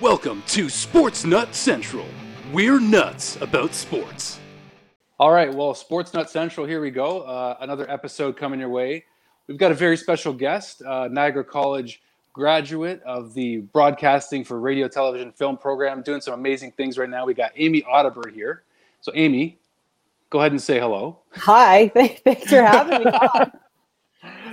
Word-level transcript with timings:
Welcome 0.00 0.42
to 0.48 0.68
Sports 0.68 1.24
Nut 1.24 1.54
Central. 1.54 2.04
We're 2.52 2.78
nuts 2.78 3.36
about 3.40 3.72
sports. 3.72 4.38
All 5.18 5.32
right, 5.32 5.52
well, 5.52 5.74
Sports 5.74 6.12
Nut 6.12 6.28
Central, 6.28 6.66
here 6.66 6.80
we 6.80 6.90
go. 6.90 7.22
Uh, 7.22 7.56
another 7.60 7.90
episode 7.90 8.36
coming 8.36 8.60
your 8.60 8.68
way. 8.68 9.04
We've 9.46 9.56
got 9.56 9.72
a 9.72 9.74
very 9.74 9.96
special 9.96 10.32
guest, 10.32 10.82
uh, 10.82 11.08
Niagara 11.10 11.42
College 11.42 12.02
graduate 12.34 13.02
of 13.04 13.32
the 13.32 13.58
Broadcasting 13.72 14.44
for 14.44 14.60
Radio, 14.60 14.88
Television, 14.88 15.32
Film 15.32 15.56
program, 15.56 16.02
doing 16.02 16.20
some 16.20 16.34
amazing 16.34 16.72
things 16.72 16.98
right 16.98 17.08
now. 17.08 17.24
We 17.24 17.32
got 17.32 17.52
Amy 17.56 17.80
Audibert 17.82 18.34
here. 18.34 18.64
So, 19.00 19.10
Amy, 19.14 19.56
go 20.28 20.40
ahead 20.40 20.52
and 20.52 20.60
say 20.60 20.78
hello. 20.78 21.20
Hi, 21.32 21.88
thanks 21.94 22.50
for 22.50 22.62
having 22.62 23.04
me. 23.04 23.10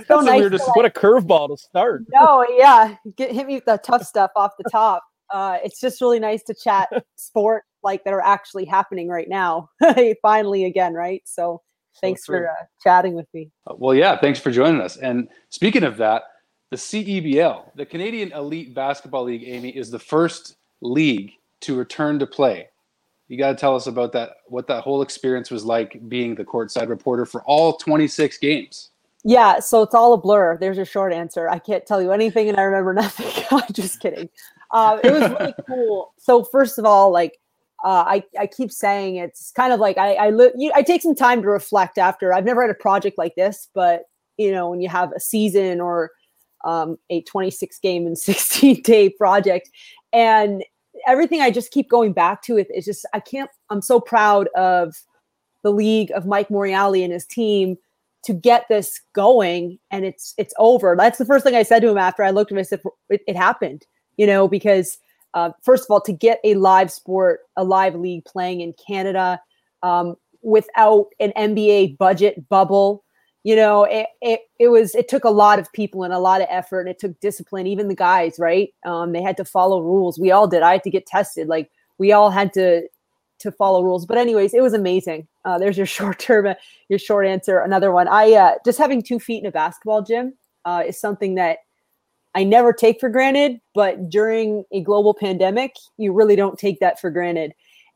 so 0.06 0.20
nice 0.20 0.50
to, 0.50 0.58
what 0.74 0.84
a 0.84 0.90
curveball 0.90 1.48
to 1.48 1.62
start. 1.62 2.04
No, 2.12 2.46
yeah, 2.56 2.96
get 3.16 3.32
hit 3.32 3.46
me 3.46 3.54
with 3.56 3.64
the 3.64 3.78
tough 3.78 4.04
stuff 4.04 4.30
off 4.36 4.52
the 4.58 4.68
top 4.70 5.02
uh, 5.32 5.56
it's 5.64 5.80
just 5.80 6.00
really 6.00 6.20
nice 6.20 6.42
to 6.44 6.54
chat 6.54 6.88
sport 7.16 7.64
like 7.82 8.04
that 8.04 8.12
are 8.12 8.22
actually 8.22 8.64
happening 8.64 9.08
right 9.08 9.28
now. 9.28 9.68
Finally, 10.22 10.66
again, 10.66 10.94
right? 10.94 11.22
So 11.24 11.62
thanks 12.00 12.24
so 12.24 12.34
for 12.34 12.50
uh, 12.50 12.64
chatting 12.82 13.14
with 13.14 13.26
me. 13.34 13.50
Uh, 13.66 13.74
well, 13.76 13.94
yeah, 13.94 14.18
thanks 14.20 14.38
for 14.38 14.50
joining 14.50 14.80
us. 14.80 14.98
And 14.98 15.28
speaking 15.48 15.82
of 15.82 15.96
that, 15.96 16.22
the 16.70 16.76
CEBL, 16.76 17.74
the 17.74 17.84
Canadian 17.84 18.32
Elite 18.32 18.74
Basketball 18.74 19.24
League, 19.24 19.44
Amy, 19.44 19.70
is 19.70 19.90
the 19.90 19.98
first 19.98 20.56
league 20.80 21.32
to 21.60 21.76
return 21.76 22.18
to 22.18 22.26
play. 22.26 22.68
You 23.28 23.38
got 23.38 23.48
to 23.50 23.56
tell 23.56 23.74
us 23.74 23.86
about 23.86 24.12
that, 24.12 24.30
what 24.46 24.66
that 24.68 24.82
whole 24.82 25.02
experience 25.02 25.50
was 25.50 25.64
like 25.64 26.08
being 26.08 26.34
the 26.34 26.44
courtside 26.44 26.88
reporter 26.88 27.24
for 27.24 27.42
all 27.44 27.74
26 27.74 28.38
games. 28.38 28.90
Yeah, 29.24 29.60
so 29.60 29.82
it's 29.82 29.94
all 29.94 30.14
a 30.14 30.18
blur. 30.18 30.56
There's 30.58 30.78
a 30.78 30.84
short 30.84 31.12
answer. 31.12 31.48
I 31.48 31.58
can't 31.58 31.86
tell 31.86 32.02
you 32.02 32.10
anything 32.12 32.48
and 32.48 32.58
I 32.58 32.62
remember 32.62 32.92
nothing. 33.02 33.44
I'm 33.50 33.72
just 33.72 34.00
kidding. 34.00 34.28
Uh, 34.70 34.98
it 35.04 35.12
was 35.12 35.30
really 35.30 35.54
cool. 35.66 36.12
So 36.18 36.44
first 36.44 36.78
of 36.78 36.84
all, 36.84 37.12
like 37.12 37.38
uh, 37.84 38.04
I, 38.06 38.24
I 38.38 38.46
keep 38.46 38.70
saying 38.70 39.16
it's 39.16 39.50
kind 39.52 39.72
of 39.72 39.80
like 39.80 39.98
I 39.98 40.14
I, 40.14 40.30
li- 40.30 40.52
you, 40.56 40.72
I 40.74 40.82
take 40.82 41.02
some 41.02 41.14
time 41.14 41.42
to 41.42 41.48
reflect 41.48 41.98
after. 41.98 42.32
I've 42.32 42.44
never 42.44 42.62
had 42.62 42.70
a 42.70 42.74
project 42.74 43.18
like 43.18 43.34
this, 43.34 43.68
but 43.74 44.04
you 44.38 44.50
know 44.52 44.70
when 44.70 44.80
you 44.80 44.88
have 44.88 45.12
a 45.12 45.20
season 45.20 45.80
or 45.80 46.10
um, 46.64 46.96
a 47.10 47.22
26 47.22 47.78
game 47.80 48.06
and 48.06 48.16
16 48.18 48.82
day 48.82 49.08
project, 49.10 49.68
and 50.12 50.64
everything 51.08 51.40
I 51.40 51.50
just 51.50 51.72
keep 51.72 51.90
going 51.90 52.12
back 52.12 52.42
to 52.42 52.56
it 52.56 52.68
is 52.72 52.84
just 52.84 53.04
I 53.12 53.20
can't. 53.20 53.50
I'm 53.68 53.82
so 53.82 53.98
proud 54.00 54.48
of 54.56 54.94
the 55.64 55.72
league 55.72 56.12
of 56.12 56.24
Mike 56.24 56.48
Morreale 56.48 57.02
and 57.02 57.12
his 57.12 57.26
team 57.26 57.76
to 58.24 58.32
get 58.32 58.66
this 58.68 59.00
going, 59.14 59.78
and 59.90 60.04
it's 60.04 60.34
it's 60.38 60.54
over. 60.58 60.94
That's 60.96 61.18
the 61.18 61.24
first 61.24 61.44
thing 61.44 61.54
I 61.54 61.62
said 61.62 61.80
to 61.80 61.88
him 61.88 61.98
after 61.98 62.22
I 62.22 62.30
looked 62.30 62.52
at 62.52 62.56
him. 62.56 62.60
I 62.60 62.62
said 62.62 62.80
it, 63.08 63.22
it 63.26 63.36
happened 63.36 63.84
you 64.16 64.26
know, 64.26 64.48
because 64.48 64.98
uh, 65.34 65.50
first 65.62 65.84
of 65.84 65.90
all, 65.90 66.00
to 66.02 66.12
get 66.12 66.40
a 66.44 66.54
live 66.54 66.90
sport, 66.90 67.40
a 67.56 67.64
live 67.64 67.94
league 67.94 68.24
playing 68.24 68.60
in 68.60 68.74
Canada 68.86 69.40
um, 69.82 70.16
without 70.42 71.06
an 71.20 71.32
NBA 71.36 71.98
budget 71.98 72.48
bubble, 72.48 73.04
you 73.44 73.56
know, 73.56 73.84
it, 73.84 74.06
it, 74.20 74.40
it 74.60 74.68
was, 74.68 74.94
it 74.94 75.08
took 75.08 75.24
a 75.24 75.30
lot 75.30 75.58
of 75.58 75.72
people 75.72 76.04
and 76.04 76.12
a 76.12 76.18
lot 76.18 76.40
of 76.40 76.46
effort 76.50 76.80
and 76.80 76.90
it 76.90 76.98
took 76.98 77.18
discipline, 77.20 77.66
even 77.66 77.88
the 77.88 77.94
guys, 77.94 78.36
right? 78.38 78.72
Um, 78.84 79.12
they 79.12 79.22
had 79.22 79.36
to 79.38 79.44
follow 79.44 79.80
rules. 79.80 80.18
We 80.18 80.30
all 80.30 80.46
did. 80.46 80.62
I 80.62 80.72
had 80.72 80.84
to 80.84 80.90
get 80.90 81.06
tested. 81.06 81.48
Like 81.48 81.70
we 81.98 82.12
all 82.12 82.30
had 82.30 82.52
to, 82.52 82.82
to 83.42 83.52
follow 83.52 83.82
rules. 83.82 84.06
But 84.06 84.18
anyways, 84.18 84.54
it 84.54 84.62
was 84.62 84.72
amazing. 84.72 85.28
Uh, 85.44 85.58
there's 85.58 85.76
your 85.76 85.86
short 85.98 86.18
term, 86.18 86.54
your 86.88 86.98
short 86.98 87.26
answer. 87.26 87.58
Another 87.58 87.92
one. 87.92 88.08
I 88.08 88.32
uh, 88.32 88.54
just 88.64 88.78
having 88.78 89.02
two 89.02 89.18
feet 89.18 89.42
in 89.42 89.46
a 89.46 89.52
basketball 89.52 90.02
gym 90.02 90.34
uh, 90.64 90.82
is 90.86 90.98
something 90.98 91.34
that 91.36 91.58
I 92.34 92.44
never 92.44 92.72
take 92.72 92.98
for 92.98 93.10
granted, 93.10 93.60
but 93.74 94.08
during 94.08 94.64
a 94.72 94.80
global 94.80 95.12
pandemic, 95.12 95.74
you 95.98 96.12
really 96.12 96.34
don't 96.34 96.58
take 96.58 96.80
that 96.80 96.98
for 96.98 97.10
granted. 97.10 97.52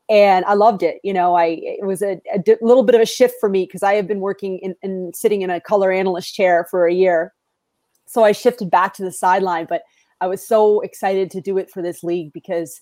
And 0.09 0.45
I 0.45 0.53
loved 0.53 0.83
it. 0.83 0.99
You 1.03 1.11
know, 1.11 1.35
I 1.35 1.57
it 1.61 1.85
was 1.85 2.01
a, 2.01 2.21
a 2.31 2.39
di- 2.39 2.55
little 2.61 2.83
bit 2.83 2.95
of 2.95 3.01
a 3.01 3.05
shift 3.05 3.35
for 3.39 3.49
me 3.49 3.65
because 3.65 3.83
I 3.83 3.95
have 3.95 4.07
been 4.07 4.19
working 4.19 4.59
in, 4.59 4.75
and 4.83 5.15
sitting 5.15 5.41
in 5.41 5.49
a 5.49 5.59
color 5.59 5.91
analyst 5.91 6.33
chair 6.33 6.67
for 6.69 6.85
a 6.85 6.93
year. 6.93 7.33
So 8.05 8.23
I 8.23 8.31
shifted 8.31 8.69
back 8.69 8.93
to 8.95 9.03
the 9.03 9.11
sideline, 9.11 9.65
but 9.67 9.81
I 10.21 10.27
was 10.27 10.45
so 10.45 10.81
excited 10.81 11.29
to 11.31 11.41
do 11.41 11.57
it 11.57 11.69
for 11.69 11.81
this 11.81 12.03
league 12.03 12.31
because 12.31 12.79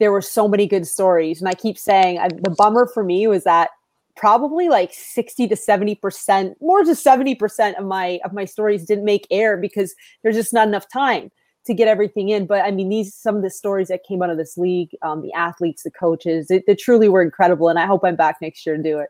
there 0.00 0.10
were 0.10 0.22
so 0.22 0.48
many 0.48 0.66
good 0.66 0.86
stories. 0.86 1.40
And 1.40 1.48
I 1.48 1.54
keep 1.54 1.78
saying 1.78 2.18
I, 2.18 2.28
the 2.28 2.54
bummer 2.56 2.88
for 2.92 3.04
me 3.04 3.26
was 3.28 3.44
that 3.44 3.70
probably 4.16 4.68
like 4.68 4.92
60 4.92 5.46
to 5.46 5.54
70% 5.54 6.54
more 6.60 6.82
to 6.82 6.90
70% 6.90 7.78
of 7.78 7.84
my 7.84 8.18
of 8.24 8.32
my 8.32 8.44
stories 8.44 8.84
didn't 8.84 9.04
make 9.04 9.26
air 9.30 9.56
because 9.56 9.94
there's 10.22 10.34
just 10.34 10.52
not 10.52 10.66
enough 10.66 10.88
time 10.92 11.30
to 11.66 11.74
get 11.74 11.86
everything 11.86 12.30
in. 12.30 12.46
But 12.46 12.64
i 12.64 12.70
mean 12.70 12.88
these 12.88 13.14
some 13.14 13.36
of 13.36 13.42
the 13.42 13.50
stories 13.50 13.88
that 13.88 14.00
came 14.08 14.22
out 14.22 14.30
of 14.30 14.38
this 14.38 14.58
league 14.58 14.90
um, 15.02 15.22
the 15.22 15.32
athletes 15.34 15.84
the 15.84 15.90
coaches 15.90 16.50
it, 16.50 16.64
they 16.66 16.74
truly 16.74 17.08
were 17.08 17.22
incredible 17.22 17.68
and 17.68 17.78
i 17.78 17.86
hope 17.86 18.02
i'm 18.04 18.16
back 18.16 18.36
next 18.42 18.66
year 18.66 18.76
to 18.76 18.82
do 18.82 18.98
it. 18.98 19.08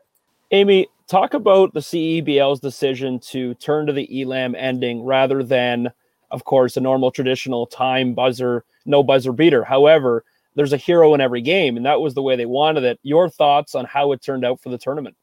Amy 0.51 0.87
talk 1.07 1.33
about 1.33 1.73
the 1.73 1.81
cebl's 1.81 2.59
decision 2.59 3.19
to 3.19 3.53
turn 3.55 3.85
to 3.87 3.93
the 3.93 4.21
elam 4.21 4.53
ending 4.55 5.03
rather 5.03 5.41
than 5.41 5.91
of 6.29 6.43
course 6.43 6.77
a 6.77 6.81
normal 6.81 7.11
traditional 7.11 7.65
time 7.65 8.13
buzzer 8.13 8.65
no 8.85 9.03
buzzer 9.03 9.31
beater. 9.31 9.63
However 9.63 10.23
there's 10.55 10.73
a 10.73 10.77
hero 10.77 11.13
in 11.13 11.21
every 11.21 11.41
game, 11.41 11.77
and 11.77 11.85
that 11.85 12.01
was 12.01 12.13
the 12.13 12.21
way 12.21 12.35
they 12.35 12.45
wanted 12.45 12.83
it. 12.83 12.99
Your 13.03 13.29
thoughts 13.29 13.75
on 13.75 13.85
how 13.85 14.11
it 14.11 14.21
turned 14.21 14.45
out 14.45 14.61
for 14.61 14.69
the 14.69 14.77
tournament? 14.77 15.15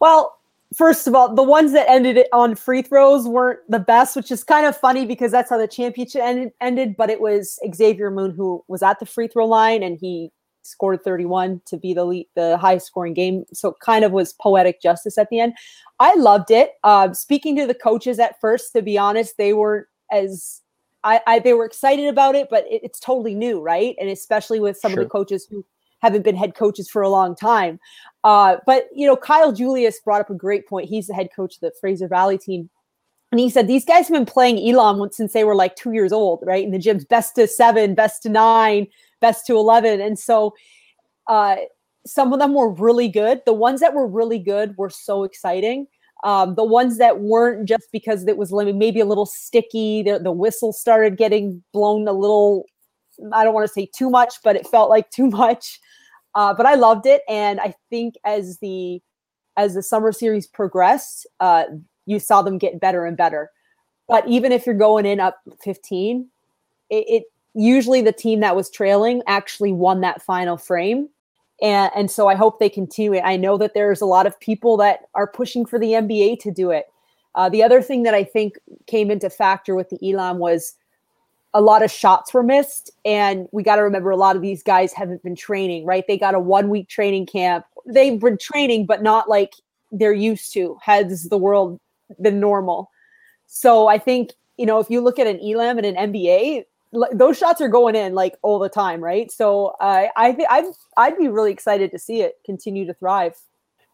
Well, 0.00 0.38
first 0.76 1.06
of 1.06 1.14
all, 1.14 1.34
the 1.34 1.42
ones 1.42 1.72
that 1.72 1.88
ended 1.88 2.26
on 2.32 2.54
free 2.54 2.82
throws 2.82 3.26
weren't 3.26 3.60
the 3.68 3.78
best, 3.78 4.16
which 4.16 4.30
is 4.30 4.44
kind 4.44 4.66
of 4.66 4.76
funny 4.76 5.06
because 5.06 5.32
that's 5.32 5.50
how 5.50 5.58
the 5.58 5.68
championship 5.68 6.22
ended. 6.22 6.52
ended 6.60 6.96
but 6.96 7.10
it 7.10 7.20
was 7.20 7.58
Xavier 7.74 8.10
Moon 8.10 8.32
who 8.32 8.64
was 8.68 8.82
at 8.82 8.98
the 9.00 9.06
free 9.06 9.28
throw 9.28 9.46
line, 9.46 9.82
and 9.82 9.98
he 10.00 10.30
scored 10.62 11.02
31 11.04 11.60
to 11.66 11.76
be 11.76 11.92
the 11.92 12.04
lead, 12.04 12.26
the 12.34 12.56
highest 12.56 12.86
scoring 12.86 13.14
game. 13.14 13.44
So 13.52 13.70
it 13.70 13.76
kind 13.80 14.04
of 14.04 14.12
was 14.12 14.32
poetic 14.32 14.80
justice 14.80 15.18
at 15.18 15.28
the 15.30 15.40
end. 15.40 15.54
I 16.00 16.14
loved 16.14 16.50
it. 16.50 16.72
Uh, 16.82 17.12
speaking 17.12 17.56
to 17.56 17.66
the 17.66 17.74
coaches 17.74 18.18
at 18.18 18.40
first, 18.40 18.72
to 18.72 18.82
be 18.82 18.98
honest, 18.98 19.36
they 19.36 19.52
weren't 19.52 19.86
as 20.10 20.62
I, 21.04 21.20
I 21.26 21.38
they 21.38 21.52
were 21.52 21.64
excited 21.64 22.08
about 22.08 22.34
it, 22.34 22.48
but 22.50 22.64
it, 22.64 22.82
it's 22.82 22.98
totally 22.98 23.34
new, 23.34 23.60
right? 23.60 23.94
And 24.00 24.10
especially 24.10 24.58
with 24.58 24.76
some 24.76 24.92
sure. 24.92 25.00
of 25.00 25.06
the 25.06 25.10
coaches 25.10 25.46
who 25.48 25.64
haven't 26.00 26.22
been 26.22 26.36
head 26.36 26.54
coaches 26.54 26.88
for 26.88 27.02
a 27.02 27.08
long 27.08 27.36
time. 27.36 27.78
Uh, 28.24 28.56
but 28.66 28.88
you 28.94 29.06
know, 29.06 29.16
Kyle 29.16 29.52
Julius 29.52 30.00
brought 30.00 30.20
up 30.20 30.30
a 30.30 30.34
great 30.34 30.66
point. 30.66 30.88
He's 30.88 31.06
the 31.06 31.14
head 31.14 31.28
coach 31.34 31.56
of 31.56 31.60
the 31.60 31.72
Fraser 31.80 32.08
Valley 32.08 32.38
team. 32.38 32.68
And 33.30 33.40
he 33.40 33.50
said 33.50 33.66
these 33.66 33.84
guys 33.84 34.08
have 34.08 34.14
been 34.14 34.26
playing 34.26 34.58
Elam 34.58 35.08
since 35.10 35.32
they 35.32 35.44
were 35.44 35.56
like 35.56 35.76
two 35.76 35.92
years 35.92 36.12
old, 36.12 36.40
right? 36.46 36.64
In 36.64 36.70
the 36.70 36.78
gyms, 36.78 37.08
best 37.08 37.34
to 37.34 37.48
seven, 37.48 37.94
best 37.94 38.22
to 38.22 38.28
nine, 38.28 38.86
best 39.20 39.46
to 39.46 39.56
11. 39.56 40.00
And 40.00 40.18
so 40.18 40.54
uh, 41.26 41.56
some 42.06 42.32
of 42.32 42.38
them 42.38 42.54
were 42.54 42.70
really 42.70 43.08
good. 43.08 43.40
The 43.44 43.52
ones 43.52 43.80
that 43.80 43.94
were 43.94 44.06
really 44.06 44.38
good 44.38 44.76
were 44.76 44.90
so 44.90 45.24
exciting. 45.24 45.86
Um, 46.24 46.54
the 46.54 46.64
ones 46.64 46.96
that 46.96 47.20
weren't 47.20 47.68
just 47.68 47.88
because 47.92 48.26
it 48.26 48.38
was 48.38 48.50
maybe 48.50 48.98
a 48.98 49.04
little 49.04 49.26
sticky, 49.26 50.02
the, 50.02 50.18
the 50.18 50.32
whistle 50.32 50.72
started 50.72 51.18
getting 51.18 51.62
blown 51.74 52.08
a 52.08 52.12
little, 52.12 52.64
I 53.32 53.44
don't 53.44 53.52
want 53.52 53.66
to 53.66 53.72
say 53.72 53.88
too 53.94 54.08
much, 54.08 54.36
but 54.42 54.56
it 54.56 54.66
felt 54.66 54.88
like 54.88 55.10
too 55.14 55.28
much. 55.28 55.78
Uh, 56.34 56.54
but 56.54 56.66
I 56.66 56.74
loved 56.74 57.06
it. 57.06 57.22
And 57.28 57.60
I 57.60 57.74
think 57.90 58.14
as 58.24 58.58
the 58.58 59.00
as 59.56 59.74
the 59.74 59.82
summer 59.82 60.10
series 60.10 60.48
progressed, 60.48 61.28
uh, 61.38 61.64
you 62.06 62.18
saw 62.18 62.42
them 62.42 62.58
get 62.58 62.80
better 62.80 63.04
and 63.04 63.16
better. 63.16 63.50
But 64.08 64.26
even 64.26 64.50
if 64.50 64.66
you're 64.66 64.74
going 64.74 65.06
in 65.06 65.20
up 65.20 65.38
15, 65.62 66.28
it, 66.90 67.04
it 67.08 67.22
usually 67.54 68.02
the 68.02 68.12
team 68.12 68.40
that 68.40 68.56
was 68.56 68.68
trailing 68.68 69.22
actually 69.28 69.72
won 69.72 70.00
that 70.00 70.22
final 70.22 70.56
frame 70.56 71.08
and 71.62 71.90
and 71.94 72.10
so 72.10 72.28
I 72.28 72.34
hope 72.34 72.58
they 72.58 72.68
continue 72.68 73.14
it. 73.14 73.22
I 73.24 73.36
know 73.36 73.56
that 73.58 73.74
there's 73.74 74.00
a 74.00 74.06
lot 74.06 74.26
of 74.26 74.38
people 74.40 74.76
that 74.78 75.00
are 75.14 75.26
pushing 75.26 75.64
for 75.64 75.78
the 75.78 75.92
NBA 75.92 76.40
to 76.40 76.50
do 76.50 76.70
it. 76.70 76.86
Uh, 77.34 77.48
the 77.48 77.62
other 77.62 77.82
thing 77.82 78.04
that 78.04 78.14
I 78.14 78.24
think 78.24 78.58
came 78.86 79.10
into 79.10 79.28
factor 79.30 79.74
with 79.74 79.90
the 79.90 79.98
Elam 80.12 80.38
was 80.38 80.74
a 81.52 81.60
lot 81.60 81.82
of 81.82 81.90
shots 81.90 82.34
were 82.34 82.42
missed, 82.42 82.90
and 83.04 83.48
we 83.52 83.62
got 83.62 83.76
to 83.76 83.82
remember 83.82 84.10
a 84.10 84.16
lot 84.16 84.36
of 84.36 84.42
these 84.42 84.62
guys 84.62 84.92
haven't 84.92 85.22
been 85.22 85.36
training. 85.36 85.84
Right? 85.84 86.04
They 86.06 86.18
got 86.18 86.34
a 86.34 86.40
one 86.40 86.68
week 86.68 86.88
training 86.88 87.26
camp. 87.26 87.64
They've 87.86 88.18
been 88.18 88.38
training, 88.38 88.86
but 88.86 89.02
not 89.02 89.28
like 89.28 89.52
they're 89.92 90.12
used 90.12 90.52
to. 90.54 90.76
Has 90.82 91.24
the 91.24 91.38
world 91.38 91.80
been 92.20 92.40
normal? 92.40 92.90
So 93.46 93.86
I 93.86 93.98
think 93.98 94.30
you 94.56 94.66
know 94.66 94.80
if 94.80 94.90
you 94.90 95.00
look 95.00 95.18
at 95.18 95.26
an 95.26 95.40
Elam 95.40 95.78
and 95.78 95.86
an 95.86 96.12
NBA, 96.12 96.64
those 97.12 97.38
shots 97.38 97.60
are 97.60 97.68
going 97.68 97.94
in 97.94 98.14
like 98.14 98.36
all 98.42 98.58
the 98.58 98.68
time, 98.68 99.02
right? 99.02 99.30
So 99.30 99.76
uh, 99.80 100.06
I 100.16 100.32
think 100.32 100.48
I'd 100.50 100.64
I'd 100.96 101.18
be 101.18 101.28
really 101.28 101.52
excited 101.52 101.90
to 101.90 101.98
see 101.98 102.22
it 102.22 102.38
continue 102.44 102.86
to 102.86 102.94
thrive. 102.94 103.36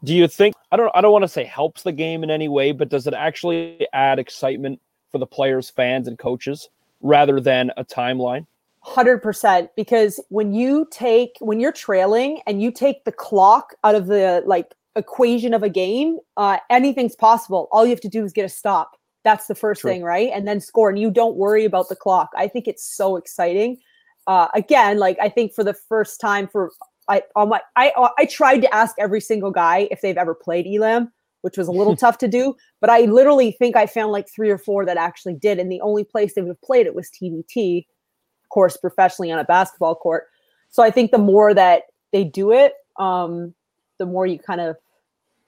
Do 0.05 0.14
you 0.14 0.26
think 0.29 0.55
I 0.73 0.76
don't 0.76 0.91
I 0.94 1.00
don't 1.00 1.12
want 1.12 1.25
to 1.25 1.29
say 1.29 1.44
helps 1.44 1.82
the 1.82 1.93
game 1.93 2.23
in 2.23 2.31
any 2.31 2.49
way, 2.49 2.73
but 2.73 2.88
does 2.88 3.06
it 3.06 3.14
actually 3.14 3.87
add 3.93 4.19
excitement 4.19 4.81
for 5.11 5.19
the 5.19 5.26
players, 5.26 5.70
fans, 5.70 6.08
and 6.08 6.19
coaches 6.19 6.69
rather 7.00 7.41
than 7.41 7.70
a 7.76 7.85
timeline? 7.85 8.47
Hundred 8.82 9.19
percent, 9.19 9.70
because 9.76 10.19
when 10.31 10.55
you 10.55 10.87
take 10.91 11.37
when 11.41 11.61
you're 11.61 11.73
trailing 11.73 12.41
and 12.47 12.62
you 12.62 12.70
take 12.70 13.05
the 13.05 13.12
clock 13.12 13.75
out 13.85 13.94
of 13.94 14.06
the 14.06 14.43
like 14.47 14.75
equation 14.97 15.52
of 15.52 15.62
a 15.62 15.69
game, 15.69 16.19
uh, 16.37 16.58
anything's 16.70 17.14
possible. 17.14 17.69
All 17.73 17.85
you 17.85 17.91
have 17.91 18.00
to 18.00 18.08
do 18.08 18.25
is 18.25 18.32
get 18.32 18.44
a 18.44 18.49
stop. 18.49 18.97
That's 19.25 19.46
the 19.46 19.55
first 19.55 19.82
True. 19.82 19.90
thing, 19.90 20.02
right? 20.02 20.31
And 20.32 20.49
then 20.49 20.61
score, 20.61 20.88
and 20.88 20.99
you 20.99 21.11
don't 21.11 21.37
worry 21.37 21.64
about 21.64 21.88
the 21.88 21.96
clock. 21.96 22.31
I 22.37 22.49
think 22.49 22.67
it's 22.67 22.84
so 22.84 23.17
exciting. 23.17 23.78
Uh, 24.26 24.49
again, 24.55 24.99
like 24.99 25.19
I 25.20 25.28
think 25.28 25.52
for 25.55 25.64
the 25.64 25.75
first 25.75 26.20
time 26.20 26.46
for 26.49 26.70
I 27.08 27.22
on 27.37 27.49
my 27.50 27.61
I 27.76 27.93
I 28.19 28.25
tried 28.26 28.61
to 28.61 28.75
ask 28.75 28.94
every 28.99 29.20
single 29.20 29.50
guy 29.50 29.88
if 29.90 30.00
they've 30.00 30.17
ever 30.17 30.34
played 30.34 30.67
Elam, 30.67 31.12
which 31.43 31.58
was 31.58 31.69
a 31.69 31.72
little 31.72 31.96
tough 32.05 32.19
to 32.19 32.28
do. 32.28 32.55
But 32.81 32.90
I 32.90 33.00
literally 33.02 33.52
think 33.52 33.76
I 33.76 33.87
found 33.87 34.12
like 34.12 34.28
three 34.28 34.50
or 34.50 34.58
four 34.58 34.87
that 34.87 34.96
actually 34.96 35.34
did, 35.34 35.58
and 35.58 35.70
the 35.70 35.81
only 35.81 36.05
place 36.05 36.34
they 36.34 36.40
would 36.40 36.49
have 36.49 36.62
played 36.62 36.87
it 36.87 36.94
was 36.94 37.11
TBT, 37.11 37.78
of 37.81 38.49
course, 38.50 38.76
professionally 38.76 39.31
on 39.31 39.38
a 39.38 39.44
basketball 39.44 39.94
court. 39.94 40.25
So 40.70 40.82
I 40.82 40.90
think 40.90 41.11
the 41.11 41.19
more 41.19 41.52
that 41.52 41.82
they 42.12 42.25
do 42.25 42.52
it, 42.52 42.75
um, 42.99 43.55
the 43.99 44.06
more 44.06 44.26
you 44.26 44.38
kind 44.38 44.61
of 44.61 44.76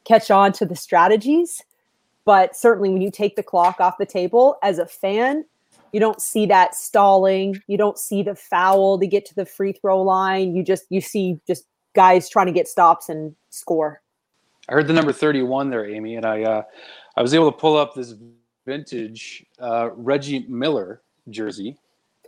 catch 0.04 0.30
on 0.30 0.52
to 0.52 0.66
the 0.66 0.76
strategies. 0.76 1.62
But 2.24 2.56
certainly, 2.56 2.90
when 2.90 3.02
you 3.02 3.10
take 3.10 3.36
the 3.36 3.42
clock 3.42 3.80
off 3.80 3.98
the 3.98 4.06
table 4.06 4.56
as 4.62 4.78
a 4.78 4.86
fan, 4.86 5.44
you 5.92 6.00
don't 6.00 6.20
see 6.20 6.46
that 6.46 6.74
stalling. 6.74 7.60
You 7.66 7.76
don't 7.76 7.98
see 7.98 8.22
the 8.22 8.34
foul 8.34 8.98
to 8.98 9.06
get 9.06 9.26
to 9.26 9.34
the 9.34 9.44
free 9.44 9.72
throw 9.72 10.02
line. 10.02 10.54
You 10.54 10.62
just 10.62 10.84
you 10.88 11.00
see 11.00 11.38
just 11.46 11.64
guys 11.94 12.28
trying 12.28 12.46
to 12.46 12.52
get 12.52 12.68
stops 12.68 13.08
and 13.08 13.34
score. 13.50 14.00
I 14.68 14.74
heard 14.74 14.86
the 14.86 14.92
number 14.92 15.12
31 15.12 15.70
there, 15.70 15.86
Amy, 15.86 16.16
and 16.16 16.24
I 16.24 16.42
uh, 16.42 16.62
I 17.16 17.22
was 17.22 17.34
able 17.34 17.50
to 17.50 17.58
pull 17.58 17.76
up 17.76 17.94
this 17.94 18.14
vintage 18.64 19.44
uh, 19.58 19.90
Reggie 19.94 20.46
Miller 20.48 21.02
jersey 21.28 21.76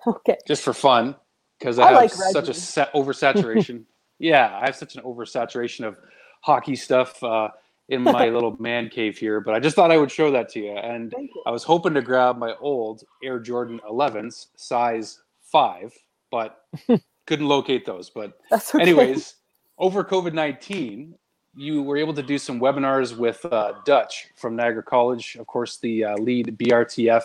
Okay. 0.06 0.36
just 0.46 0.62
for 0.62 0.72
fun 0.72 1.14
because 1.58 1.78
I, 1.78 1.84
I 1.84 1.86
have 1.88 1.96
like 1.96 2.10
such 2.12 2.48
a 2.48 2.54
sa- 2.54 2.90
oversaturation. 2.94 3.84
yeah, 4.18 4.58
I 4.60 4.66
have 4.66 4.76
such 4.76 4.96
an 4.96 5.02
oversaturation 5.02 5.86
of 5.86 5.98
hockey 6.42 6.76
stuff 6.76 7.22
uh, 7.22 7.48
in 7.88 8.02
my 8.02 8.28
little 8.30 8.56
man 8.60 8.88
cave 8.88 9.18
here, 9.18 9.40
but 9.40 9.54
I 9.54 9.60
just 9.60 9.76
thought 9.76 9.90
I 9.90 9.96
would 9.96 10.10
show 10.10 10.30
that 10.30 10.48
to 10.50 10.60
you. 10.60 10.76
And 10.76 11.14
you. 11.16 11.28
I 11.46 11.50
was 11.50 11.64
hoping 11.64 11.94
to 11.94 12.02
grab 12.02 12.38
my 12.38 12.54
old 12.60 13.04
Air 13.22 13.38
Jordan 13.38 13.80
11s, 13.88 14.46
size 14.56 15.20
five, 15.42 15.92
but 16.30 16.64
couldn't 17.26 17.46
locate 17.46 17.84
those. 17.86 18.10
But 18.10 18.38
okay. 18.52 18.80
anyways, 18.80 19.36
over 19.78 20.02
COVID 20.04 20.32
19, 20.32 21.14
you 21.56 21.82
were 21.82 21.96
able 21.96 22.14
to 22.14 22.22
do 22.22 22.38
some 22.38 22.60
webinars 22.60 23.16
with 23.16 23.44
uh, 23.44 23.74
Dutch 23.84 24.28
from 24.36 24.56
Niagara 24.56 24.82
College, 24.82 25.36
of 25.36 25.46
course, 25.46 25.78
the 25.78 26.04
uh, 26.04 26.16
lead 26.16 26.56
BRTF 26.58 27.22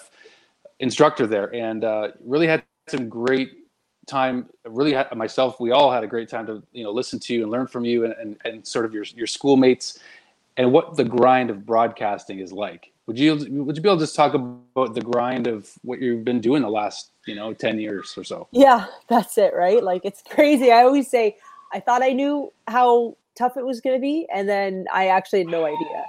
instructor 0.79 1.25
there, 1.25 1.53
and 1.53 1.83
uh, 1.83 2.09
really 2.23 2.47
had 2.47 2.63
some 2.87 3.09
great 3.09 3.51
time. 4.07 4.47
Really, 4.65 4.93
had, 4.93 5.15
myself, 5.15 5.59
we 5.59 5.71
all 5.71 5.91
had 5.91 6.03
a 6.03 6.07
great 6.07 6.29
time 6.29 6.45
to 6.45 6.61
you 6.71 6.83
know 6.83 6.91
listen 6.91 7.19
to 7.19 7.33
you 7.33 7.43
and 7.43 7.51
learn 7.51 7.67
from 7.67 7.85
you 7.85 8.05
and, 8.05 8.13
and, 8.13 8.37
and 8.45 8.67
sort 8.67 8.85
of 8.85 8.93
your 8.93 9.03
your 9.15 9.27
schoolmates 9.27 9.99
and 10.57 10.71
what 10.71 10.97
the 10.97 11.03
grind 11.03 11.49
of 11.49 11.65
broadcasting 11.65 12.39
is 12.39 12.51
like. 12.51 12.91
Would 13.07 13.17
you 13.17 13.33
would 13.63 13.75
you 13.75 13.81
be 13.81 13.89
able 13.89 13.97
to 13.97 14.03
just 14.03 14.15
talk 14.15 14.35
about 14.35 14.93
the 14.93 15.01
grind 15.01 15.47
of 15.47 15.71
what 15.81 15.99
you've 15.99 16.23
been 16.23 16.41
doing 16.41 16.61
the 16.61 16.69
last 16.69 17.11
you 17.25 17.35
know 17.35 17.53
ten 17.53 17.79
years 17.79 18.13
or 18.15 18.23
so? 18.23 18.47
Yeah, 18.51 18.85
that's 19.07 19.37
it, 19.37 19.53
right? 19.55 19.83
Like 19.83 20.05
it's 20.05 20.21
crazy. 20.29 20.71
I 20.71 20.83
always 20.83 21.09
say 21.09 21.37
I 21.73 21.79
thought 21.79 22.03
I 22.03 22.09
knew 22.09 22.53
how 22.67 23.17
tough 23.35 23.57
it 23.57 23.65
was 23.65 23.81
going 23.81 23.95
to 23.95 24.01
be, 24.01 24.27
and 24.33 24.47
then 24.47 24.85
I 24.93 25.07
actually 25.07 25.39
had 25.39 25.47
no 25.47 25.65
idea. 25.65 26.05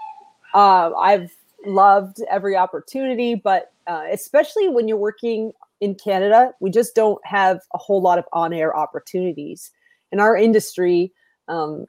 Uh, 0.53 0.93
I've 0.95 1.31
loved 1.65 2.19
every 2.31 2.57
opportunity, 2.57 3.35
but 3.35 3.73
uh, 3.87 4.05
especially 4.11 4.69
when 4.69 4.89
you're 4.89 4.97
working 4.97 5.53
in 5.81 5.95
Canada, 5.95 6.53
we 6.61 6.71
just 6.71 6.95
don't 6.95 7.25
have 7.25 7.61
a 7.75 7.79
whole 7.79 8.03
lot 8.03 8.19
of 8.19 8.25
on-air 8.33 8.77
opportunities 8.77 9.71
in 10.13 10.21
our 10.21 10.37
industry. 10.37 11.13
Um, 11.49 11.87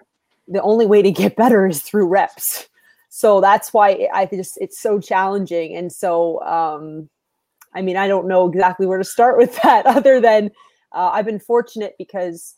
the 0.52 0.62
only 0.62 0.86
way 0.86 1.02
to 1.02 1.12
get 1.12 1.36
better 1.36 1.66
is 1.66 1.82
through 1.82 2.08
reps. 2.08 2.68
So 3.10 3.42
that's 3.42 3.74
why 3.74 4.08
I 4.14 4.26
just 4.26 4.58
it's 4.62 4.80
so 4.80 5.00
challenging, 5.00 5.76
and 5.76 5.92
so 5.92 6.42
um, 6.44 7.10
I 7.74 7.82
mean 7.82 7.98
I 7.98 8.08
don't 8.08 8.28
know 8.28 8.48
exactly 8.48 8.86
where 8.86 8.98
to 8.98 9.04
start 9.04 9.38
with 9.38 9.60
that, 9.64 9.86
other 9.98 10.22
than 10.22 10.52
uh, 10.94 11.12
I've 11.14 11.26
been 11.26 11.40
fortunate 11.40 11.96
because 11.98 12.56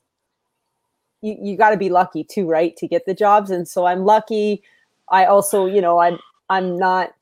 you, 1.21 1.37
you 1.41 1.57
got 1.57 1.71
to 1.71 1.77
be 1.77 1.89
lucky 1.89 2.23
too, 2.23 2.47
right, 2.47 2.75
to 2.77 2.87
get 2.87 3.05
the 3.05 3.13
jobs. 3.13 3.49
And 3.49 3.67
so 3.67 3.85
I'm 3.85 4.05
lucky. 4.05 4.61
I 5.09 5.25
also, 5.25 5.65
you 5.65 5.81
know, 5.81 5.99
I'm 5.99 6.19
I'm 6.49 6.77
not. 6.77 7.13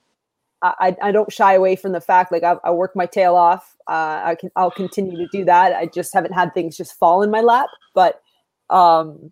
I, 0.63 0.95
I 1.01 1.11
don't 1.11 1.31
shy 1.31 1.55
away 1.55 1.75
from 1.75 1.91
the 1.91 2.01
fact 2.01 2.31
like 2.31 2.43
I, 2.43 2.55
I 2.63 2.69
work 2.69 2.95
my 2.95 3.07
tail 3.07 3.35
off. 3.35 3.75
Uh, 3.87 4.21
I 4.25 4.35
can 4.39 4.51
I'll 4.55 4.69
continue 4.69 5.17
to 5.17 5.27
do 5.31 5.43
that. 5.45 5.73
I 5.73 5.87
just 5.87 6.13
haven't 6.13 6.33
had 6.33 6.53
things 6.53 6.77
just 6.77 6.99
fall 6.99 7.23
in 7.23 7.31
my 7.31 7.41
lap. 7.41 7.67
But 7.95 8.21
um, 8.69 9.31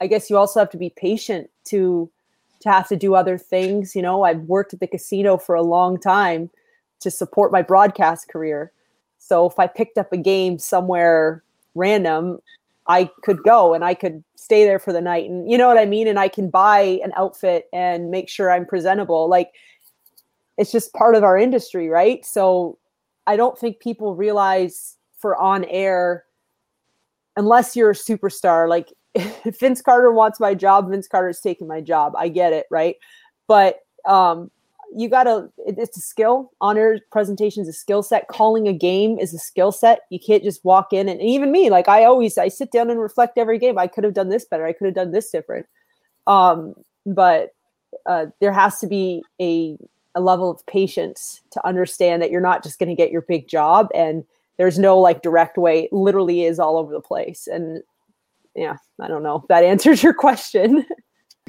I 0.00 0.06
guess 0.06 0.30
you 0.30 0.36
also 0.36 0.60
have 0.60 0.70
to 0.70 0.76
be 0.76 0.90
patient 0.90 1.50
to 1.66 2.10
to 2.60 2.68
have 2.70 2.88
to 2.88 2.96
do 2.96 3.14
other 3.14 3.38
things. 3.38 3.94
You 3.94 4.02
know, 4.02 4.24
I've 4.24 4.40
worked 4.42 4.74
at 4.74 4.80
the 4.80 4.86
casino 4.86 5.38
for 5.38 5.54
a 5.54 5.62
long 5.62 5.98
time 5.98 6.50
to 7.00 7.10
support 7.10 7.52
my 7.52 7.62
broadcast 7.62 8.28
career. 8.28 8.72
So 9.18 9.46
if 9.46 9.58
I 9.58 9.66
picked 9.66 9.98
up 9.98 10.12
a 10.12 10.16
game 10.16 10.58
somewhere 10.58 11.44
random, 11.74 12.40
I 12.88 13.10
could 13.22 13.42
go 13.42 13.74
and 13.74 13.84
I 13.84 13.94
could 13.94 14.24
stay 14.34 14.64
there 14.64 14.78
for 14.78 14.92
the 14.92 15.00
night. 15.00 15.28
And 15.28 15.48
you 15.50 15.58
know 15.58 15.68
what 15.68 15.78
I 15.78 15.84
mean? 15.84 16.08
And 16.08 16.18
I 16.18 16.28
can 16.28 16.50
buy 16.50 17.00
an 17.04 17.12
outfit 17.16 17.68
and 17.72 18.10
make 18.10 18.28
sure 18.28 18.50
I'm 18.50 18.66
presentable. 18.66 19.28
Like 19.28 19.52
it's 20.56 20.72
just 20.72 20.92
part 20.94 21.14
of 21.14 21.22
our 21.22 21.38
industry, 21.38 21.88
right? 21.88 22.24
So 22.24 22.78
I 23.26 23.36
don't 23.36 23.58
think 23.58 23.78
people 23.78 24.16
realize 24.16 24.96
for 25.18 25.36
on 25.36 25.64
air, 25.66 26.24
unless 27.36 27.76
you're 27.76 27.90
a 27.90 27.94
superstar, 27.94 28.68
like 28.68 28.92
if 29.44 29.60
Vince 29.60 29.82
Carter 29.82 30.12
wants 30.12 30.40
my 30.40 30.54
job, 30.54 30.90
Vince 30.90 31.08
Carter's 31.08 31.40
taking 31.40 31.66
my 31.66 31.80
job. 31.80 32.14
I 32.16 32.28
get 32.28 32.52
it, 32.52 32.66
right? 32.70 32.96
But 33.46 33.80
um, 34.04 34.50
you 34.94 35.08
gotta 35.08 35.50
it, 35.58 35.76
it's 35.78 35.96
a 35.96 36.00
skill. 36.00 36.52
Honor 36.60 37.00
presentation 37.10 37.62
is 37.62 37.68
a 37.68 37.72
skill 37.72 38.02
set. 38.02 38.28
Calling 38.28 38.68
a 38.68 38.72
game 38.72 39.18
is 39.18 39.34
a 39.34 39.38
skill 39.38 39.72
set. 39.72 40.00
You 40.10 40.18
can't 40.18 40.42
just 40.42 40.64
walk 40.64 40.92
in 40.92 41.08
and, 41.08 41.20
and 41.20 41.28
even 41.28 41.52
me 41.52 41.68
like 41.70 41.88
i 41.88 42.04
always 42.04 42.38
i 42.38 42.48
sit 42.48 42.72
down 42.72 42.90
and 42.90 43.00
reflect 43.00 43.38
every 43.38 43.58
game. 43.58 43.78
I 43.78 43.86
could 43.86 44.04
have 44.04 44.14
done 44.14 44.28
this 44.28 44.44
better. 44.44 44.66
I 44.66 44.72
could 44.72 44.86
have 44.86 44.94
done 44.94 45.12
this 45.12 45.30
different. 45.30 45.66
Um 46.26 46.74
but 47.04 47.50
uh, 48.06 48.26
there 48.40 48.52
has 48.52 48.80
to 48.80 48.86
be 48.86 49.22
a 49.40 49.76
a 50.14 50.20
level 50.20 50.50
of 50.50 50.64
patience 50.66 51.42
to 51.50 51.66
understand 51.66 52.22
that 52.22 52.30
you're 52.30 52.40
not 52.40 52.62
just 52.62 52.78
going 52.78 52.88
to 52.88 52.94
get 52.94 53.10
your 53.12 53.22
big 53.22 53.46
job 53.48 53.88
and 53.94 54.24
there's 54.56 54.78
no 54.78 54.98
like 54.98 55.22
direct 55.22 55.56
way. 55.56 55.84
It 55.84 55.92
literally 55.92 56.44
is 56.44 56.58
all 56.58 56.76
over 56.76 56.92
the 56.92 57.00
place. 57.00 57.46
And 57.46 57.82
yeah 58.58 58.76
i 59.00 59.08
don't 59.08 59.22
know 59.22 59.36
if 59.36 59.48
that 59.48 59.64
answers 59.72 60.02
your 60.02 60.14
question 60.14 60.84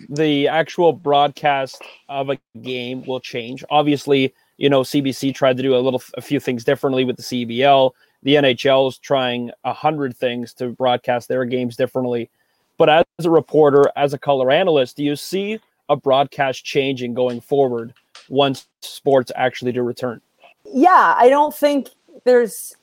the 0.08 0.48
actual 0.48 0.94
broadcast 0.94 1.82
of 2.08 2.30
a 2.30 2.38
game 2.62 3.04
will 3.06 3.20
change. 3.20 3.66
Obviously, 3.70 4.34
you 4.56 4.70
know, 4.70 4.82
CBC 4.82 5.36
tried 5.36 5.58
to 5.58 5.64
do 5.64 5.76
a 5.76 5.80
little 5.80 6.02
a 6.16 6.22
few 6.22 6.40
things 6.40 6.64
differently 6.64 7.04
with 7.04 7.18
the 7.18 7.22
CBL. 7.22 7.92
The 8.24 8.36
NHL 8.36 8.88
is 8.88 8.98
trying 8.98 9.52
a 9.66 9.74
hundred 9.74 10.16
things 10.16 10.54
to 10.54 10.70
broadcast 10.70 11.28
their 11.28 11.44
games 11.44 11.76
differently. 11.76 12.30
But 12.78 12.90
as 13.20 13.26
a 13.26 13.30
reporter, 13.30 13.92
as 13.98 14.14
a 14.14 14.18
color 14.18 14.52
analyst, 14.52 14.96
do 14.96 15.04
you 15.04 15.18
see 15.18 15.60
a 15.90 15.98
broadcast 15.98 16.64
changing 16.64 17.14
going 17.14 17.42
forward 17.42 17.94
once 18.30 18.70
sports 18.82 19.34
actually 19.36 19.74
do 19.74 19.82
return? 19.82 20.22
yeah, 20.66 21.16
I 21.18 21.30
don't 21.30 21.56
think 21.56 21.90
there's 22.26 22.76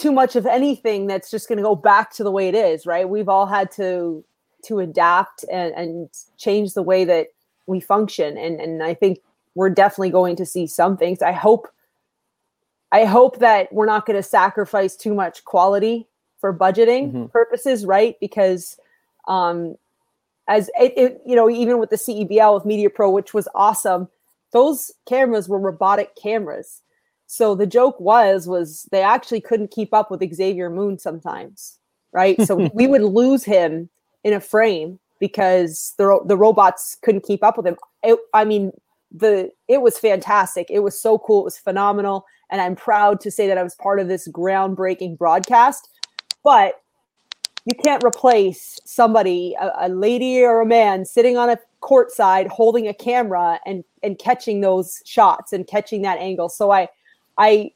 too 0.00 0.12
much 0.12 0.34
of 0.36 0.46
anything 0.46 1.06
that's 1.06 1.30
just 1.30 1.48
going 1.48 1.58
to 1.58 1.62
go 1.62 1.76
back 1.76 2.10
to 2.12 2.24
the 2.24 2.30
way 2.30 2.48
it 2.48 2.54
is, 2.54 2.86
right? 2.86 3.08
We've 3.08 3.28
all 3.28 3.46
had 3.46 3.70
to 3.72 4.24
to 4.62 4.78
adapt 4.80 5.44
and, 5.50 5.72
and 5.74 6.08
change 6.36 6.74
the 6.74 6.82
way 6.82 7.04
that 7.04 7.28
we 7.66 7.80
function, 7.80 8.36
and 8.38 8.60
and 8.60 8.82
I 8.82 8.94
think 8.94 9.20
we're 9.54 9.70
definitely 9.70 10.10
going 10.10 10.36
to 10.36 10.46
see 10.46 10.66
some 10.66 10.96
things. 10.96 11.22
I 11.22 11.32
hope 11.32 11.68
I 12.92 13.04
hope 13.04 13.38
that 13.38 13.72
we're 13.72 13.86
not 13.86 14.06
going 14.06 14.16
to 14.16 14.22
sacrifice 14.22 14.96
too 14.96 15.14
much 15.14 15.44
quality 15.44 16.06
for 16.40 16.52
budgeting 16.52 17.12
Mhm. 17.12 17.30
purposes, 17.30 17.84
right? 17.86 18.18
Because 18.20 18.78
um, 19.28 19.76
as 20.48 20.70
it, 20.80 20.92
it, 20.96 21.22
you 21.26 21.36
know, 21.36 21.48
even 21.50 21.78
with 21.78 21.90
the 21.90 21.96
CEBL 21.96 22.54
with 22.54 22.64
Media 22.64 22.90
Pro, 22.90 23.10
which 23.10 23.32
was 23.34 23.46
awesome, 23.54 24.08
those 24.52 24.90
cameras 25.06 25.48
were 25.48 25.58
robotic 25.60 26.16
cameras. 26.16 26.82
So 27.32 27.54
the 27.54 27.64
joke 27.64 28.00
was 28.00 28.48
was 28.48 28.88
they 28.90 29.02
actually 29.02 29.40
couldn't 29.40 29.70
keep 29.70 29.94
up 29.94 30.10
with 30.10 30.34
Xavier 30.34 30.68
Moon 30.68 30.98
sometimes, 30.98 31.78
right? 32.10 32.42
So 32.42 32.68
we 32.74 32.88
would 32.88 33.02
lose 33.02 33.44
him 33.44 33.88
in 34.24 34.32
a 34.32 34.40
frame 34.40 34.98
because 35.20 35.94
the 35.96 36.06
ro- 36.06 36.24
the 36.26 36.36
robots 36.36 36.96
couldn't 37.02 37.22
keep 37.22 37.44
up 37.44 37.56
with 37.56 37.68
him. 37.68 37.76
It, 38.02 38.18
I 38.34 38.44
mean, 38.44 38.72
the 39.12 39.52
it 39.68 39.80
was 39.80 39.96
fantastic. 39.96 40.66
It 40.70 40.80
was 40.80 41.00
so 41.00 41.18
cool. 41.18 41.42
It 41.42 41.44
was 41.44 41.56
phenomenal, 41.56 42.26
and 42.50 42.60
I'm 42.60 42.74
proud 42.74 43.20
to 43.20 43.30
say 43.30 43.46
that 43.46 43.58
I 43.58 43.62
was 43.62 43.76
part 43.76 44.00
of 44.00 44.08
this 44.08 44.26
groundbreaking 44.26 45.16
broadcast. 45.16 45.88
But 46.42 46.82
you 47.64 47.76
can't 47.76 48.02
replace 48.02 48.80
somebody, 48.84 49.54
a, 49.60 49.70
a 49.82 49.88
lady 49.88 50.42
or 50.42 50.62
a 50.62 50.66
man, 50.66 51.04
sitting 51.04 51.36
on 51.36 51.48
a 51.48 51.58
court 51.78 52.10
side 52.10 52.48
holding 52.48 52.88
a 52.88 52.94
camera 52.94 53.60
and 53.64 53.84
and 54.02 54.18
catching 54.18 54.62
those 54.62 55.00
shots 55.06 55.52
and 55.52 55.68
catching 55.68 56.02
that 56.02 56.18
angle. 56.18 56.48
So 56.48 56.72
I, 56.72 56.88
I, 57.38 57.72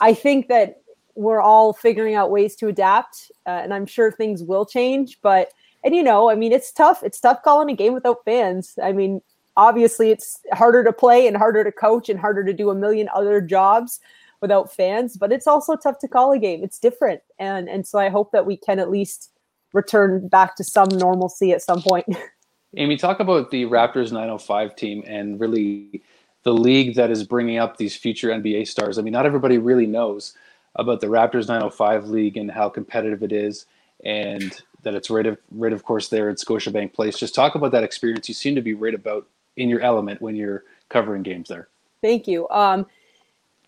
I 0.00 0.14
think 0.14 0.48
that 0.48 0.80
we're 1.14 1.40
all 1.40 1.72
figuring 1.72 2.14
out 2.14 2.30
ways 2.30 2.56
to 2.56 2.68
adapt, 2.68 3.30
uh, 3.46 3.50
and 3.50 3.74
I'm 3.74 3.86
sure 3.86 4.10
things 4.10 4.42
will 4.42 4.64
change. 4.64 5.18
But 5.22 5.52
and 5.84 5.94
you 5.94 6.02
know, 6.02 6.30
I 6.30 6.34
mean, 6.34 6.52
it's 6.52 6.72
tough. 6.72 7.02
It's 7.02 7.20
tough 7.20 7.42
calling 7.42 7.70
a 7.70 7.76
game 7.76 7.92
without 7.92 8.24
fans. 8.24 8.78
I 8.82 8.92
mean, 8.92 9.20
obviously, 9.56 10.10
it's 10.10 10.40
harder 10.52 10.84
to 10.84 10.92
play 10.92 11.26
and 11.26 11.36
harder 11.36 11.64
to 11.64 11.72
coach 11.72 12.08
and 12.08 12.18
harder 12.18 12.44
to 12.44 12.52
do 12.52 12.70
a 12.70 12.74
million 12.74 13.08
other 13.14 13.40
jobs 13.40 14.00
without 14.40 14.72
fans. 14.72 15.16
But 15.16 15.32
it's 15.32 15.46
also 15.46 15.76
tough 15.76 15.98
to 16.00 16.08
call 16.08 16.32
a 16.32 16.38
game. 16.38 16.62
It's 16.62 16.78
different, 16.78 17.22
and 17.38 17.68
and 17.68 17.86
so 17.86 17.98
I 17.98 18.08
hope 18.08 18.32
that 18.32 18.46
we 18.46 18.56
can 18.56 18.78
at 18.78 18.90
least 18.90 19.30
return 19.72 20.28
back 20.28 20.56
to 20.56 20.64
some 20.64 20.88
normalcy 20.88 21.52
at 21.52 21.62
some 21.62 21.82
point. 21.82 22.06
Amy, 22.76 22.96
talk 22.96 23.18
about 23.18 23.50
the 23.50 23.64
Raptors 23.64 24.12
905 24.12 24.76
team 24.76 25.02
and 25.06 25.40
really 25.40 26.02
the 26.42 26.52
league 26.52 26.94
that 26.94 27.10
is 27.10 27.24
bringing 27.24 27.58
up 27.58 27.76
these 27.76 27.96
future 27.96 28.28
NBA 28.28 28.66
stars. 28.66 28.98
I 28.98 29.02
mean, 29.02 29.12
not 29.12 29.26
everybody 29.26 29.58
really 29.58 29.86
knows 29.86 30.34
about 30.76 31.00
the 31.00 31.08
Raptors 31.08 31.48
905 31.48 32.08
league 32.08 32.36
and 32.36 32.50
how 32.50 32.68
competitive 32.68 33.22
it 33.22 33.32
is, 33.32 33.66
and 34.04 34.60
that 34.82 34.94
it's 34.94 35.10
right 35.10 35.26
of 35.26 35.38
right 35.50 35.72
of 35.72 35.84
course 35.84 36.08
there 36.08 36.30
at 36.30 36.38
Scotiabank 36.38 36.92
Place. 36.92 37.18
Just 37.18 37.34
talk 37.34 37.54
about 37.54 37.72
that 37.72 37.84
experience. 37.84 38.28
You 38.28 38.34
seem 38.34 38.54
to 38.54 38.62
be 38.62 38.74
right 38.74 38.94
about 38.94 39.26
in 39.56 39.68
your 39.68 39.80
element 39.80 40.22
when 40.22 40.36
you're 40.36 40.64
covering 40.88 41.22
games 41.22 41.48
there. 41.48 41.68
Thank 42.02 42.26
you. 42.26 42.48
Um, 42.48 42.86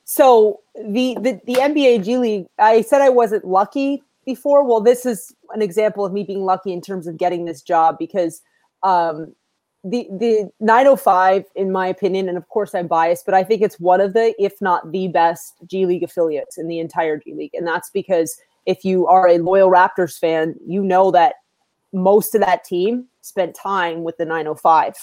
so 0.05 0.61
the, 0.75 1.17
the 1.21 1.41
the 1.45 1.55
NBA 1.55 2.05
G 2.05 2.17
League, 2.17 2.47
I 2.59 2.83
said 2.83 3.03
I 3.03 3.09
wasn't 3.09 3.45
lucky 3.45 4.03
before. 4.25 4.65
Well, 4.65 4.81
this 4.81 5.05
is 5.05 5.35
an 5.53 5.63
example 5.63 6.05
of 6.05 6.13
me 6.13 6.25
being 6.25 6.45
lucky 6.45 6.73
in 6.73 6.81
terms 6.81 7.07
of 7.07 7.17
getting 7.17 7.45
this 7.45 7.63
job 7.63 7.99
because 7.99 8.43
um, 8.83 9.35
the 9.85 10.07
the 10.13 10.49
905 10.61 11.45
in 11.57 11.73
my 11.73 11.87
opinion 11.89 12.29
and 12.29 12.39
of 12.39 12.49
course 12.49 12.75
i'm 12.75 12.87
biased 12.87 13.25
but 13.25 13.35
i 13.35 13.43
think 13.43 13.63
it's 13.63 13.81
one 13.81 14.01
of 14.01 14.13
the 14.13 14.35
if 14.39 14.61
not 14.61 14.91
the 14.93 15.09
best 15.09 15.55
g 15.67 15.87
league 15.87 16.05
affiliates 16.05 16.57
in 16.57 16.69
the 16.69 16.79
entire 16.79 17.19
g 17.19 17.35
league 17.35 17.55
and 17.55 17.67
that's 17.67 17.91
because 17.91 18.41
if 18.65 18.85
you 18.85 19.07
are 19.09 19.29
a 19.29 19.39
loyal 19.39 19.71
raptors 19.71 20.19
fan 20.19 20.55
you 20.67 20.85
know 20.85 21.11
that 21.11 21.35
most 21.93 22.35
of 22.35 22.41
that 22.41 22.65
team 22.65 23.07
spent 23.23 23.57
time 23.57 24.05
with 24.05 24.17
the 24.19 24.25
905 24.25 24.95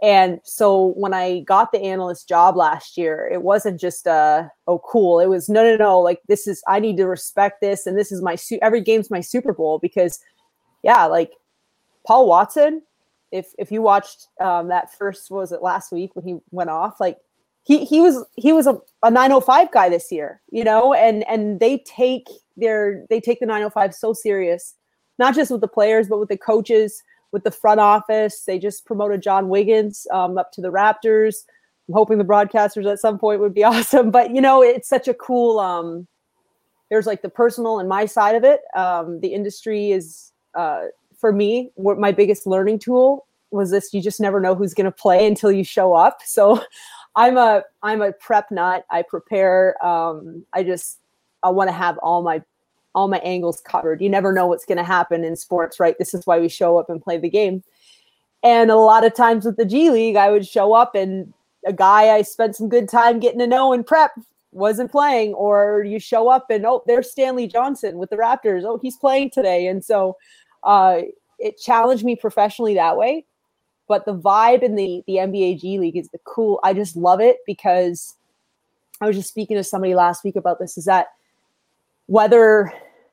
and 0.00 0.38
so 0.44 0.92
when 0.96 1.12
i 1.12 1.40
got 1.40 1.72
the 1.72 1.82
analyst 1.82 2.28
job 2.28 2.56
last 2.56 2.96
year 2.96 3.28
it 3.32 3.42
wasn't 3.42 3.80
just 3.80 4.06
uh 4.06 4.44
oh 4.68 4.78
cool. 4.78 5.18
It 5.18 5.26
was 5.26 5.48
no 5.48 5.64
no 5.64 5.76
no 5.76 6.00
like 6.00 6.20
this 6.28 6.46
is 6.46 6.62
i 6.68 6.78
need 6.78 6.96
to 6.98 7.08
respect 7.08 7.60
this 7.60 7.84
and 7.84 7.98
this 7.98 8.12
is 8.12 8.22
my 8.22 8.36
su- 8.36 8.60
every 8.62 8.80
game's 8.80 9.10
my 9.10 9.20
super 9.20 9.52
bowl 9.52 9.80
because 9.80 10.20
yeah 10.84 11.04
like 11.06 11.32
paul 12.06 12.28
watson 12.28 12.82
if 13.34 13.52
if 13.58 13.72
you 13.72 13.82
watched 13.82 14.28
um, 14.40 14.68
that 14.68 14.94
first 14.94 15.30
was 15.30 15.50
it 15.50 15.60
last 15.60 15.90
week 15.90 16.14
when 16.14 16.24
he 16.24 16.36
went 16.52 16.70
off 16.70 17.00
like 17.00 17.18
he 17.64 17.84
he 17.84 18.00
was 18.00 18.24
he 18.36 18.52
was 18.52 18.66
a, 18.66 18.78
a 19.02 19.10
905 19.10 19.72
guy 19.72 19.88
this 19.88 20.12
year 20.12 20.40
you 20.50 20.62
know 20.62 20.94
and 20.94 21.28
and 21.28 21.58
they 21.58 21.78
take 21.78 22.28
their 22.56 23.04
they 23.10 23.20
take 23.20 23.40
the 23.40 23.46
905 23.46 23.92
so 23.94 24.12
serious 24.12 24.74
not 25.18 25.34
just 25.34 25.50
with 25.50 25.60
the 25.60 25.68
players 25.68 26.08
but 26.08 26.20
with 26.20 26.28
the 26.28 26.38
coaches 26.38 27.02
with 27.32 27.42
the 27.42 27.50
front 27.50 27.80
office. 27.80 28.44
They 28.46 28.60
just 28.60 28.86
promoted 28.86 29.20
john 29.20 29.48
wiggins 29.48 30.06
um, 30.12 30.38
up 30.38 30.52
to 30.52 30.60
the 30.60 30.70
raptors. 30.70 31.34
I'm 31.88 31.94
hoping 31.94 32.18
the 32.18 32.24
broadcasters 32.24 32.90
at 32.90 33.00
some 33.00 33.18
point 33.18 33.40
would 33.40 33.54
be 33.54 33.64
awesome 33.72 34.12
but 34.12 34.32
you 34.32 34.40
know 34.40 34.62
it's 34.62 34.88
such 34.88 35.08
a 35.08 35.14
cool 35.14 35.58
um 35.58 36.06
there's 36.88 37.06
like 37.06 37.22
the 37.22 37.28
personal 37.28 37.80
and 37.80 37.88
my 37.88 38.06
side 38.06 38.36
of 38.36 38.44
it. 38.44 38.60
Um 38.76 39.18
the 39.20 39.34
industry 39.34 39.90
is 39.90 40.30
uh 40.54 40.84
for 41.24 41.32
me, 41.32 41.70
what 41.76 41.98
my 41.98 42.12
biggest 42.12 42.46
learning 42.46 42.78
tool 42.78 43.26
was 43.50 43.70
this: 43.70 43.94
you 43.94 44.02
just 44.02 44.20
never 44.20 44.40
know 44.40 44.54
who's 44.54 44.74
going 44.74 44.84
to 44.84 44.90
play 44.90 45.26
until 45.26 45.50
you 45.50 45.64
show 45.64 45.94
up. 45.94 46.18
So, 46.22 46.62
I'm 47.16 47.38
a 47.38 47.62
I'm 47.82 48.02
a 48.02 48.12
prep 48.12 48.50
nut. 48.50 48.84
I 48.90 49.00
prepare. 49.00 49.82
Um, 49.82 50.44
I 50.52 50.62
just 50.64 50.98
I 51.42 51.48
want 51.48 51.68
to 51.68 51.72
have 51.72 51.96
all 52.02 52.22
my 52.22 52.42
all 52.94 53.08
my 53.08 53.20
angles 53.20 53.62
covered. 53.62 54.02
You 54.02 54.10
never 54.10 54.34
know 54.34 54.46
what's 54.46 54.66
going 54.66 54.76
to 54.76 54.84
happen 54.84 55.24
in 55.24 55.34
sports, 55.34 55.80
right? 55.80 55.96
This 55.98 56.12
is 56.12 56.26
why 56.26 56.38
we 56.38 56.50
show 56.50 56.76
up 56.76 56.90
and 56.90 57.02
play 57.02 57.16
the 57.16 57.30
game. 57.30 57.64
And 58.42 58.70
a 58.70 58.76
lot 58.76 59.02
of 59.06 59.14
times 59.14 59.46
with 59.46 59.56
the 59.56 59.64
G 59.64 59.88
League, 59.88 60.16
I 60.16 60.30
would 60.30 60.46
show 60.46 60.74
up 60.74 60.94
and 60.94 61.32
a 61.64 61.72
guy 61.72 62.14
I 62.14 62.20
spent 62.20 62.54
some 62.54 62.68
good 62.68 62.90
time 62.90 63.18
getting 63.18 63.38
to 63.38 63.46
know 63.46 63.72
in 63.72 63.82
prep 63.82 64.10
wasn't 64.52 64.90
playing, 64.92 65.32
or 65.34 65.82
you 65.84 65.98
show 65.98 66.28
up 66.28 66.50
and 66.50 66.66
oh, 66.66 66.82
there's 66.86 67.10
Stanley 67.10 67.46
Johnson 67.46 67.96
with 67.96 68.10
the 68.10 68.16
Raptors. 68.16 68.64
Oh, 68.64 68.78
he's 68.82 68.96
playing 68.96 69.30
today. 69.30 69.66
And 69.66 69.82
so 69.82 70.16
uh, 70.64 71.02
it 71.38 71.58
challenged 71.58 72.04
me 72.04 72.16
professionally 72.16 72.74
that 72.74 72.96
way. 72.96 73.26
But 73.86 74.06
the 74.06 74.16
vibe 74.16 74.62
in 74.62 74.76
the 74.76 75.02
the 75.06 75.16
NBA 75.16 75.60
G 75.60 75.78
League 75.78 75.96
is 75.96 76.08
the 76.08 76.20
cool. 76.24 76.58
I 76.62 76.72
just 76.72 76.96
love 76.96 77.20
it 77.20 77.38
because 77.46 78.16
I 79.00 79.06
was 79.06 79.16
just 79.16 79.28
speaking 79.28 79.56
to 79.56 79.64
somebody 79.64 79.94
last 79.94 80.24
week 80.24 80.36
about 80.36 80.58
this. 80.58 80.78
Is 80.78 80.86
that 80.86 81.08
whether 82.06 82.72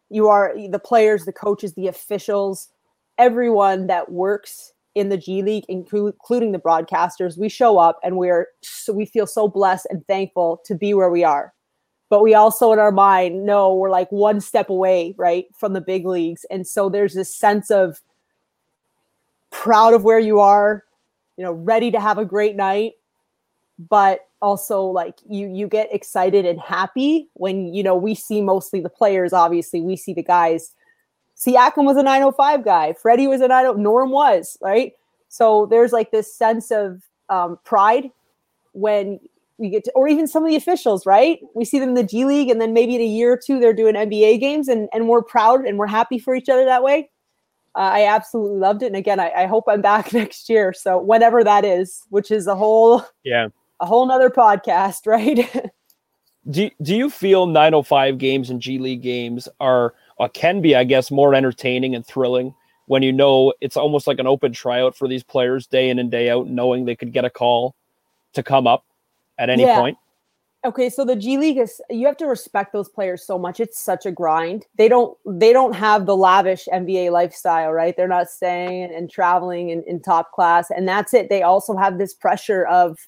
you 0.09 0.29
are 0.29 0.53
the 0.69 0.79
players, 0.79 1.25
the 1.25 1.33
coaches, 1.33 1.73
the 1.73 1.87
officials, 1.87 2.69
everyone 3.17 3.87
that 3.87 4.11
works 4.11 4.71
in 4.95 5.09
the 5.09 5.17
G 5.17 5.41
League, 5.41 5.65
including 5.67 6.51
the 6.53 6.59
broadcasters, 6.59 7.37
we 7.37 7.49
show 7.49 7.77
up 7.77 7.99
and 8.01 8.17
we're 8.17 8.47
so 8.61 8.93
we 8.93 9.05
feel 9.05 9.27
so 9.27 9.49
blessed 9.49 9.87
and 9.89 10.05
thankful 10.07 10.61
to 10.65 10.75
be 10.75 10.93
where 10.93 11.09
we 11.09 11.23
are 11.25 11.53
but 12.11 12.21
we 12.21 12.35
also 12.35 12.73
in 12.73 12.79
our 12.79 12.91
mind 12.91 13.45
know 13.45 13.73
we're 13.73 13.89
like 13.89 14.11
one 14.11 14.41
step 14.41 14.69
away 14.69 15.15
right 15.17 15.45
from 15.55 15.71
the 15.71 15.79
big 15.79 16.05
leagues. 16.05 16.45
And 16.51 16.67
so 16.67 16.89
there's 16.89 17.13
this 17.13 17.33
sense 17.33 17.71
of 17.71 18.01
proud 19.49 19.93
of 19.93 20.03
where 20.03 20.19
you 20.19 20.39
are 20.39 20.83
you 21.37 21.43
know 21.43 21.53
ready 21.53 21.89
to 21.89 21.99
have 21.99 22.17
a 22.17 22.25
great 22.25 22.55
night 22.55 22.93
but 23.89 24.27
also 24.41 24.83
like 24.83 25.15
you 25.29 25.47
you 25.47 25.67
get 25.67 25.93
excited 25.93 26.45
and 26.45 26.59
happy 26.59 27.29
when 27.33 27.73
you 27.73 27.81
know 27.81 27.95
we 27.95 28.13
see 28.13 28.41
mostly 28.41 28.81
the 28.81 28.89
players 28.89 29.31
obviously. 29.31 29.81
We 29.81 29.95
see 29.95 30.13
the 30.13 30.23
guys. 30.23 30.73
See, 31.35 31.55
Siakam 31.55 31.85
was 31.85 31.97
a 31.97 32.03
905 32.03 32.63
guy. 32.65 32.93
Freddie 32.93 33.27
was 33.27 33.41
a 33.41 33.47
90 33.47 33.81
Norm 33.81 34.11
was 34.11 34.57
right? 34.61 34.93
So 35.29 35.65
there's 35.65 35.93
like 35.93 36.11
this 36.11 36.35
sense 36.35 36.71
of 36.71 37.03
um, 37.29 37.57
pride 37.63 38.11
when 38.73 39.19
we 39.61 39.69
get 39.69 39.83
to, 39.85 39.91
or 39.91 40.07
even 40.07 40.27
some 40.27 40.43
of 40.43 40.49
the 40.49 40.55
officials, 40.55 41.05
right? 41.05 41.39
We 41.55 41.63
see 41.63 41.79
them 41.79 41.89
in 41.89 41.95
the 41.95 42.03
G 42.03 42.25
League, 42.25 42.49
and 42.49 42.59
then 42.59 42.73
maybe 42.73 42.95
in 42.95 43.01
a 43.01 43.05
year 43.05 43.33
or 43.33 43.37
two 43.37 43.59
they're 43.59 43.73
doing 43.73 43.95
NBA 43.95 44.39
games, 44.39 44.67
and 44.67 44.89
and 44.93 45.07
we're 45.07 45.21
proud 45.21 45.65
and 45.65 45.77
we're 45.77 45.87
happy 45.87 46.19
for 46.19 46.35
each 46.35 46.49
other 46.49 46.65
that 46.65 46.83
way. 46.83 47.09
Uh, 47.75 47.91
I 47.93 48.05
absolutely 48.07 48.57
loved 48.57 48.83
it, 48.83 48.87
and 48.87 48.95
again, 48.97 49.19
I, 49.19 49.31
I 49.31 49.45
hope 49.45 49.65
I'm 49.69 49.81
back 49.81 50.11
next 50.13 50.49
year. 50.49 50.73
So 50.73 50.99
whenever 50.99 51.43
that 51.43 51.63
is, 51.63 52.01
which 52.09 52.31
is 52.31 52.47
a 52.47 52.55
whole 52.55 53.05
yeah 53.23 53.47
a 53.79 53.85
whole 53.85 54.05
nother 54.05 54.29
podcast, 54.29 55.05
right? 55.05 55.71
do 56.49 56.69
do 56.81 56.95
you 56.95 57.09
feel 57.09 57.45
905 57.45 58.17
games 58.17 58.49
and 58.49 58.59
G 58.59 58.79
League 58.79 59.03
games 59.03 59.47
are 59.59 59.93
or 60.17 60.29
can 60.29 60.61
be, 60.61 60.75
I 60.75 60.83
guess, 60.83 61.11
more 61.11 61.33
entertaining 61.33 61.95
and 61.95 62.05
thrilling 62.05 62.53
when 62.87 63.03
you 63.03 63.11
know 63.11 63.53
it's 63.61 63.77
almost 63.77 64.05
like 64.05 64.19
an 64.19 64.27
open 64.27 64.51
tryout 64.51 64.95
for 64.95 65.07
these 65.07 65.23
players 65.23 65.65
day 65.65 65.89
in 65.89 65.97
and 65.97 66.11
day 66.11 66.29
out, 66.29 66.47
knowing 66.47 66.85
they 66.85 66.95
could 66.95 67.13
get 67.13 67.25
a 67.25 67.29
call 67.29 67.75
to 68.33 68.43
come 68.43 68.67
up 68.67 68.85
at 69.41 69.49
any 69.49 69.63
yeah. 69.63 69.79
point? 69.79 69.97
Okay, 70.63 70.91
so 70.91 71.03
the 71.03 71.15
G 71.15 71.39
League 71.39 71.57
is 71.57 71.81
you 71.89 72.05
have 72.05 72.17
to 72.17 72.27
respect 72.27 72.71
those 72.71 72.87
players 72.87 73.25
so 73.25 73.39
much. 73.39 73.59
It's 73.59 73.79
such 73.79 74.05
a 74.05 74.11
grind. 74.11 74.67
They 74.77 74.87
don't 74.87 75.17
they 75.25 75.53
don't 75.53 75.73
have 75.73 76.05
the 76.05 76.15
lavish 76.15 76.67
NBA 76.71 77.11
lifestyle, 77.11 77.71
right? 77.71 77.97
They're 77.97 78.07
not 78.07 78.29
staying 78.29 78.93
and 78.93 79.09
traveling 79.09 79.71
in, 79.71 79.83
in 79.87 80.01
top 80.01 80.31
class. 80.31 80.69
And 80.69 80.87
that's 80.87 81.15
it. 81.15 81.29
They 81.29 81.41
also 81.41 81.75
have 81.75 81.97
this 81.97 82.13
pressure 82.13 82.67
of 82.67 82.99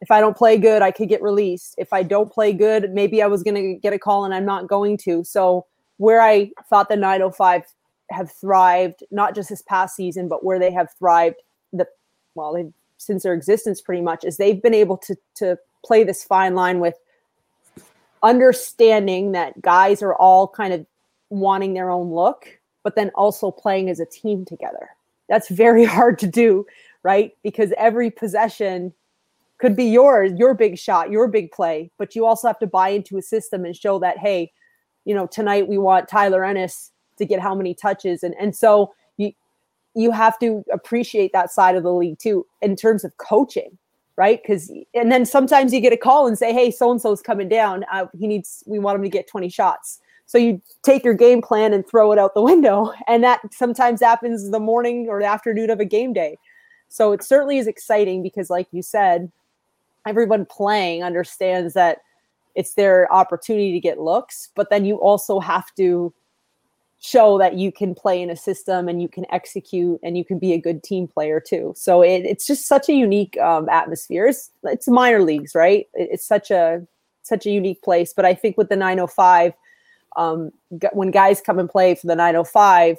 if 0.00 0.12
I 0.12 0.20
don't 0.20 0.36
play 0.36 0.56
good, 0.56 0.80
I 0.80 0.92
could 0.92 1.08
get 1.08 1.20
released. 1.20 1.74
If 1.78 1.92
I 1.92 2.04
don't 2.04 2.30
play 2.30 2.52
good, 2.52 2.92
maybe 2.92 3.22
I 3.22 3.26
was 3.26 3.42
gonna 3.42 3.74
get 3.74 3.92
a 3.92 3.98
call 3.98 4.24
and 4.24 4.32
I'm 4.32 4.46
not 4.46 4.68
going 4.68 4.98
to. 4.98 5.24
So 5.24 5.66
where 5.96 6.20
I 6.20 6.52
thought 6.70 6.88
the 6.88 6.94
905 6.94 7.64
have 8.12 8.30
thrived, 8.30 9.02
not 9.10 9.34
just 9.34 9.48
this 9.48 9.62
past 9.62 9.96
season, 9.96 10.28
but 10.28 10.44
where 10.44 10.60
they 10.60 10.70
have 10.70 10.92
thrived 10.96 11.42
the 11.72 11.88
well, 12.36 12.52
they've 12.52 12.72
since 12.98 13.22
their 13.22 13.34
existence 13.34 13.80
pretty 13.80 14.02
much 14.02 14.24
is 14.24 14.36
they've 14.36 14.62
been 14.62 14.74
able 14.74 14.96
to 14.96 15.16
to 15.34 15.56
play 15.84 16.04
this 16.04 16.24
fine 16.24 16.54
line 16.54 16.80
with 16.80 16.94
understanding 18.22 19.32
that 19.32 19.60
guys 19.62 20.02
are 20.02 20.14
all 20.14 20.46
kind 20.48 20.72
of 20.72 20.84
wanting 21.30 21.74
their 21.74 21.90
own 21.90 22.12
look 22.12 22.58
but 22.82 22.94
then 22.94 23.10
also 23.14 23.50
playing 23.50 23.90
as 23.90 24.00
a 24.00 24.06
team 24.06 24.44
together. 24.44 24.90
That's 25.28 25.48
very 25.48 25.84
hard 25.96 26.18
to 26.20 26.26
do 26.26 26.66
right? 27.04 27.32
Because 27.44 27.72
every 27.78 28.10
possession 28.10 28.92
could 29.58 29.76
be 29.76 29.84
yours 29.84 30.32
your 30.36 30.54
big 30.54 30.78
shot 30.78 31.10
your 31.10 31.26
big 31.26 31.50
play 31.50 31.90
but 31.98 32.14
you 32.14 32.24
also 32.26 32.46
have 32.46 32.58
to 32.60 32.66
buy 32.66 32.90
into 32.90 33.18
a 33.18 33.22
system 33.22 33.64
and 33.64 33.76
show 33.76 33.98
that 33.98 34.16
hey 34.16 34.52
you 35.04 35.12
know 35.12 35.26
tonight 35.26 35.66
we 35.66 35.78
want 35.78 36.06
tyler 36.08 36.44
ennis 36.44 36.92
to 37.18 37.26
get 37.26 37.40
how 37.40 37.54
many 37.54 37.74
touches. 37.74 38.22
And 38.22 38.34
and 38.40 38.56
so 38.56 38.94
you 39.98 40.10
have 40.10 40.38
to 40.38 40.64
appreciate 40.72 41.32
that 41.32 41.50
side 41.50 41.74
of 41.74 41.82
the 41.82 41.92
league 41.92 42.18
too 42.18 42.46
in 42.62 42.76
terms 42.76 43.04
of 43.04 43.16
coaching 43.18 43.76
right? 44.18 44.42
Because 44.42 44.68
and 44.94 45.12
then 45.12 45.24
sometimes 45.24 45.72
you 45.72 45.80
get 45.80 45.92
a 45.92 45.96
call 45.96 46.26
and 46.26 46.36
say 46.36 46.52
hey 46.52 46.72
so 46.72 46.90
and 46.90 47.00
so's 47.00 47.22
coming 47.22 47.48
down. 47.48 47.84
Uh, 47.90 48.06
he 48.18 48.26
needs 48.26 48.64
we 48.66 48.80
want 48.80 48.96
him 48.96 49.02
to 49.04 49.08
get 49.08 49.28
20 49.28 49.48
shots. 49.48 50.00
So 50.26 50.36
you 50.36 50.60
take 50.82 51.04
your 51.04 51.14
game 51.14 51.40
plan 51.40 51.72
and 51.72 51.88
throw 51.88 52.10
it 52.12 52.18
out 52.18 52.34
the 52.34 52.42
window 52.52 52.92
and 53.06 53.22
that 53.22 53.40
sometimes 53.54 54.00
happens 54.00 54.50
the 54.50 54.58
morning 54.58 55.06
or 55.08 55.20
the 55.20 55.26
afternoon 55.26 55.70
of 55.70 55.78
a 55.78 55.84
game 55.84 56.12
day. 56.12 56.36
So 56.88 57.12
it 57.12 57.22
certainly 57.22 57.58
is 57.58 57.68
exciting 57.68 58.22
because 58.22 58.50
like 58.50 58.66
you 58.72 58.82
said 58.82 59.30
everyone 60.04 60.46
playing 60.46 61.04
understands 61.04 61.74
that 61.74 61.98
it's 62.56 62.74
their 62.74 63.10
opportunity 63.12 63.72
to 63.72 63.80
get 63.80 64.00
looks 64.00 64.48
but 64.56 64.68
then 64.68 64.84
you 64.84 64.96
also 64.96 65.38
have 65.38 65.72
to 65.76 66.12
show 67.00 67.38
that 67.38 67.54
you 67.54 67.70
can 67.70 67.94
play 67.94 68.20
in 68.20 68.28
a 68.28 68.36
system 68.36 68.88
and 68.88 69.00
you 69.00 69.08
can 69.08 69.24
execute 69.30 70.00
and 70.02 70.18
you 70.18 70.24
can 70.24 70.38
be 70.38 70.52
a 70.52 70.60
good 70.60 70.82
team 70.82 71.06
player 71.06 71.40
too. 71.40 71.72
So 71.76 72.02
it, 72.02 72.24
it's 72.24 72.46
just 72.46 72.66
such 72.66 72.88
a 72.88 72.92
unique 72.92 73.38
um, 73.38 73.68
atmosphere. 73.68 74.26
It's, 74.26 74.50
it's 74.64 74.88
minor 74.88 75.22
leagues, 75.22 75.54
right? 75.54 75.86
It, 75.94 76.08
it's 76.12 76.26
such 76.26 76.50
a 76.50 76.86
such 77.22 77.46
a 77.46 77.50
unique 77.50 77.82
place. 77.82 78.12
But 78.12 78.24
I 78.24 78.34
think 78.34 78.56
with 78.56 78.68
the 78.68 78.76
905, 78.76 79.52
um, 80.16 80.50
when 80.92 81.10
guys 81.10 81.40
come 81.40 81.58
and 81.58 81.68
play 81.68 81.94
for 81.94 82.06
the 82.06 82.16
905, 82.16 82.96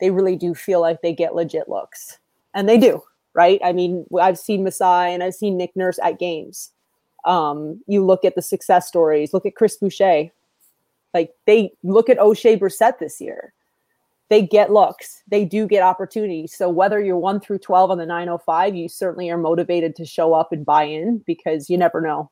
they 0.00 0.10
really 0.10 0.36
do 0.36 0.54
feel 0.54 0.80
like 0.80 1.02
they 1.02 1.12
get 1.12 1.34
legit 1.34 1.68
looks, 1.68 2.18
and 2.54 2.68
they 2.68 2.78
do, 2.78 3.02
right? 3.34 3.60
I 3.64 3.72
mean, 3.72 4.06
I've 4.20 4.38
seen 4.38 4.64
Masai 4.64 5.12
and 5.12 5.22
I've 5.22 5.34
seen 5.34 5.56
Nick 5.56 5.76
Nurse 5.76 5.98
at 6.02 6.18
games. 6.18 6.70
Um, 7.24 7.82
you 7.86 8.04
look 8.04 8.24
at 8.24 8.34
the 8.34 8.42
success 8.42 8.86
stories. 8.86 9.32
Look 9.32 9.46
at 9.46 9.56
Chris 9.56 9.76
Boucher. 9.76 10.30
Like 11.14 11.30
they 11.46 11.72
look 11.82 12.10
at 12.10 12.18
Oshae 12.18 12.58
Brissett 12.58 12.98
this 12.98 13.20
year. 13.20 13.54
They 14.30 14.42
get 14.42 14.72
looks. 14.72 15.22
They 15.28 15.44
do 15.44 15.66
get 15.66 15.82
opportunities. 15.82 16.54
So 16.56 16.68
whether 16.68 17.00
you're 17.00 17.16
one 17.16 17.40
through 17.40 17.58
twelve 17.58 17.90
on 17.90 17.98
the 17.98 18.06
905, 18.06 18.74
you 18.74 18.88
certainly 18.88 19.30
are 19.30 19.38
motivated 19.38 19.94
to 19.96 20.04
show 20.04 20.34
up 20.34 20.52
and 20.52 20.66
buy 20.66 20.84
in 20.84 21.18
because 21.26 21.70
you 21.70 21.78
never 21.78 22.00
know. 22.00 22.30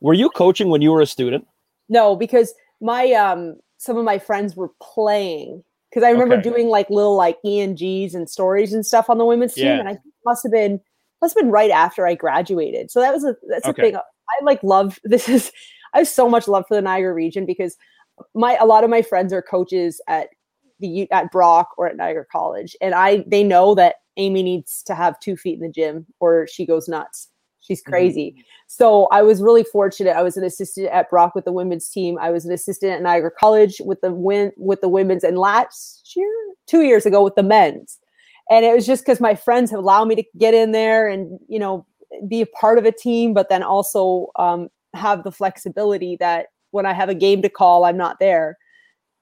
Were 0.00 0.14
you 0.14 0.30
coaching 0.30 0.70
when 0.70 0.82
you 0.82 0.92
were 0.92 1.02
a 1.02 1.06
student? 1.06 1.46
No, 1.88 2.16
because 2.16 2.54
my 2.80 3.12
um 3.12 3.56
some 3.76 3.96
of 3.96 4.04
my 4.04 4.18
friends 4.18 4.56
were 4.56 4.70
playing 4.80 5.62
because 5.90 6.04
I 6.04 6.10
remember 6.10 6.36
okay. 6.36 6.48
doing 6.48 6.68
like 6.68 6.88
little 6.88 7.16
like 7.16 7.38
ENGs 7.44 8.14
and 8.14 8.30
stories 8.30 8.72
and 8.72 8.86
stuff 8.86 9.10
on 9.10 9.18
the 9.18 9.24
women's 9.24 9.54
team, 9.54 9.66
and 9.66 9.88
I 9.88 9.98
must 10.24 10.42
have 10.44 10.52
been 10.52 10.80
must 11.20 11.36
have 11.36 11.42
been 11.42 11.50
right 11.50 11.70
after 11.70 12.06
I 12.06 12.14
graduated. 12.14 12.90
So 12.90 13.00
that 13.00 13.12
was 13.12 13.24
a 13.24 13.36
that's 13.48 13.66
okay. 13.66 13.82
a 13.82 13.84
thing. 13.84 13.96
I 13.96 14.44
like 14.44 14.62
love 14.62 14.98
this 15.04 15.28
is 15.28 15.52
I 15.94 15.98
have 15.98 16.08
so 16.08 16.28
much 16.28 16.48
love 16.48 16.64
for 16.66 16.74
the 16.74 16.82
Niagara 16.82 17.12
region 17.12 17.46
because 17.46 17.76
my 18.34 18.56
a 18.56 18.66
lot 18.66 18.84
of 18.84 18.90
my 18.90 19.02
friends 19.02 19.32
are 19.32 19.42
coaches 19.42 20.00
at 20.08 20.28
the 20.80 21.10
at 21.10 21.30
Brock 21.30 21.70
or 21.78 21.88
at 21.88 21.96
Niagara 21.96 22.26
College, 22.30 22.76
and 22.80 22.94
I 22.94 23.24
they 23.26 23.44
know 23.44 23.74
that 23.74 23.96
Amy 24.16 24.42
needs 24.42 24.82
to 24.84 24.94
have 24.94 25.18
two 25.20 25.36
feet 25.36 25.54
in 25.54 25.60
the 25.60 25.68
gym 25.68 26.06
or 26.20 26.46
she 26.46 26.66
goes 26.66 26.88
nuts. 26.88 27.28
She's 27.60 27.82
mm-hmm. 27.82 27.90
crazy. 27.90 28.30
Mm-hmm. 28.30 28.40
So 28.66 29.06
I 29.06 29.22
was 29.22 29.42
really 29.42 29.64
fortunate. 29.64 30.16
I 30.16 30.22
was 30.22 30.36
an 30.36 30.44
assistant 30.44 30.88
at 30.88 31.10
Brock 31.10 31.34
with 31.34 31.44
the 31.44 31.52
women's 31.52 31.88
team. 31.88 32.18
I 32.20 32.30
was 32.30 32.44
an 32.44 32.52
assistant 32.52 32.92
at 32.92 33.02
Niagara 33.02 33.30
College 33.30 33.80
with 33.84 34.00
the 34.00 34.12
win 34.12 34.52
with 34.56 34.80
the 34.80 34.88
women's, 34.88 35.24
and 35.24 35.38
last 35.38 36.12
year, 36.16 36.32
two 36.66 36.82
years 36.82 37.06
ago, 37.06 37.22
with 37.22 37.34
the 37.34 37.42
men's. 37.42 37.98
And 38.50 38.64
it 38.64 38.74
was 38.74 38.86
just 38.86 39.04
because 39.04 39.20
my 39.20 39.34
friends 39.34 39.70
have 39.70 39.78
allowed 39.78 40.06
me 40.06 40.16
to 40.16 40.24
get 40.38 40.54
in 40.54 40.72
there 40.72 41.08
and 41.08 41.38
you 41.48 41.58
know 41.58 41.86
be 42.28 42.40
a 42.40 42.46
part 42.46 42.78
of 42.78 42.84
a 42.84 42.92
team, 42.92 43.34
but 43.34 43.48
then 43.48 43.62
also 43.62 44.28
um, 44.36 44.68
have 44.94 45.24
the 45.24 45.32
flexibility 45.32 46.16
that 46.16 46.46
when 46.70 46.86
I 46.86 46.92
have 46.92 47.08
a 47.08 47.14
game 47.14 47.42
to 47.42 47.48
call, 47.48 47.84
I'm 47.84 47.96
not 47.96 48.18
there. 48.20 48.56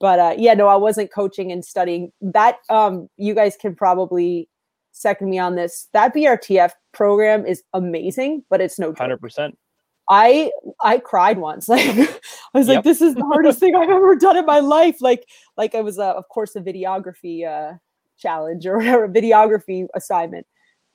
But 0.00 0.18
uh, 0.18 0.34
yeah, 0.38 0.54
no, 0.54 0.68
I 0.68 0.76
wasn't 0.76 1.12
coaching 1.12 1.50
and 1.50 1.64
studying. 1.64 2.12
That 2.20 2.58
um, 2.70 3.08
you 3.16 3.34
guys 3.34 3.56
can 3.60 3.74
probably 3.74 4.48
second 4.92 5.30
me 5.30 5.38
on 5.38 5.56
this. 5.56 5.88
That 5.92 6.14
BRTF 6.14 6.72
program 6.92 7.44
is 7.46 7.62
amazing, 7.74 8.44
but 8.48 8.60
it's 8.60 8.78
no 8.78 8.92
hundred 8.92 9.20
percent. 9.20 9.58
I 10.08 10.50
I 10.82 10.98
cried 10.98 11.38
once. 11.38 11.68
Like 12.52 12.54
I 12.54 12.58
was 12.58 12.68
yep. 12.68 12.76
like, 12.76 12.84
this 12.84 13.02
is 13.02 13.14
the 13.14 13.24
hardest 13.24 13.58
thing 13.60 13.74
I've 13.74 13.90
ever 13.90 14.16
done 14.16 14.36
in 14.36 14.46
my 14.46 14.60
life. 14.60 15.00
Like 15.00 15.28
like 15.56 15.74
I 15.74 15.80
was 15.80 15.98
uh, 15.98 16.14
of 16.14 16.28
course 16.28 16.56
a 16.56 16.60
videography 16.60 17.46
uh, 17.46 17.76
challenge 18.18 18.66
or 18.66 18.78
whatever 18.78 19.08
videography 19.08 19.86
assignment. 19.94 20.46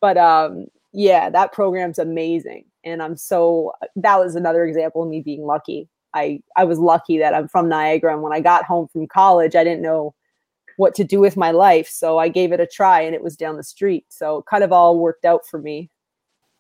But 0.02 0.18
um 0.18 0.68
yeah, 0.94 1.30
that 1.30 1.52
program's 1.52 2.00
amazing. 2.00 2.66
And 2.84 3.02
I'm 3.02 3.16
so 3.16 3.74
that 3.96 4.20
was 4.20 4.36
another 4.36 4.66
example 4.66 5.04
of 5.04 5.10
me 5.10 5.22
being 5.22 5.46
lucky. 5.46 5.90
I 6.14 6.42
I 6.56 6.64
was 6.64 6.80
lucky 6.80 7.18
that 7.20 7.34
I'm 7.34 7.48
from 7.48 7.70
Niagara 7.70 8.14
and 8.14 8.22
when 8.22 8.34
I 8.34 8.40
got 8.40 8.66
home 8.66 8.88
from 8.88 9.08
college, 9.08 9.56
I 9.56 9.64
didn't 9.64 9.82
know 9.82 10.14
what 10.78 10.96
to 10.96 11.04
do 11.04 11.20
with 11.20 11.38
my 11.38 11.52
life. 11.52 11.88
So 11.88 12.18
I 12.18 12.30
gave 12.30 12.52
it 12.52 12.60
a 12.60 12.68
try 12.68 13.02
and 13.02 13.16
it 13.16 13.24
was 13.24 13.36
down 13.36 13.58
the 13.58 13.64
street. 13.64 14.06
So 14.10 14.40
it 14.40 14.46
kind 14.46 14.64
of 14.64 14.72
all 14.72 14.98
worked 14.98 15.26
out 15.26 15.46
for 15.46 15.60
me. 15.60 15.90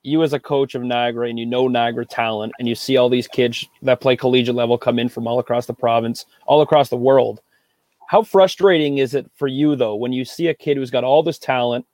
You 0.04 0.22
as 0.22 0.34
a 0.34 0.40
coach 0.40 0.76
of 0.76 0.84
Niagara 0.84 1.30
and 1.30 1.40
you 1.40 1.46
know 1.46 1.68
Niagara 1.68 2.06
talent 2.06 2.54
and 2.60 2.68
you 2.68 2.76
see 2.76 2.98
all 2.98 3.10
these 3.10 3.28
kids 3.28 3.66
that 3.82 4.02
play 4.02 4.16
collegiate 4.16 4.56
level 4.56 4.78
come 4.78 5.00
in 5.00 5.10
from 5.10 5.28
all 5.28 5.40
across 5.40 5.66
the 5.66 5.74
province, 5.74 6.26
all 6.46 6.62
across 6.62 6.90
the 6.90 6.98
world. 6.98 7.42
How 8.08 8.22
frustrating 8.22 8.98
is 8.98 9.16
it 9.16 9.30
for 9.36 9.48
you 9.48 9.76
though 9.76 9.96
when 9.96 10.12
you 10.12 10.26
see 10.26 10.48
a 10.48 10.54
kid 10.54 10.78
who's 10.78 10.92
got 10.92 11.06
all 11.06 11.24
this 11.24 11.40
talent, 11.40 11.86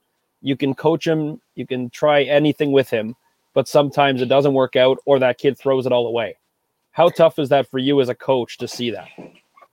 you 0.41 0.57
can 0.57 0.73
coach 0.73 1.05
him, 1.05 1.39
you 1.55 1.67
can 1.67 1.89
try 1.89 2.23
anything 2.23 2.71
with 2.71 2.89
him, 2.89 3.15
but 3.59 3.67
sometimes 3.67 4.21
it 4.21 4.29
doesn't 4.29 4.53
work 4.53 4.77
out 4.77 4.99
or 5.05 5.19
that 5.19 5.37
kid 5.37 5.57
throws 5.57 5.85
it 5.85 5.91
all 5.91 6.07
away. 6.07 6.37
How 6.91 7.09
tough 7.09 7.37
is 7.37 7.49
that 7.49 7.69
for 7.69 7.77
you 7.77 7.99
as 7.99 8.07
a 8.07 8.15
coach 8.15 8.57
to 8.59 8.69
see 8.69 8.89
that? 8.91 9.09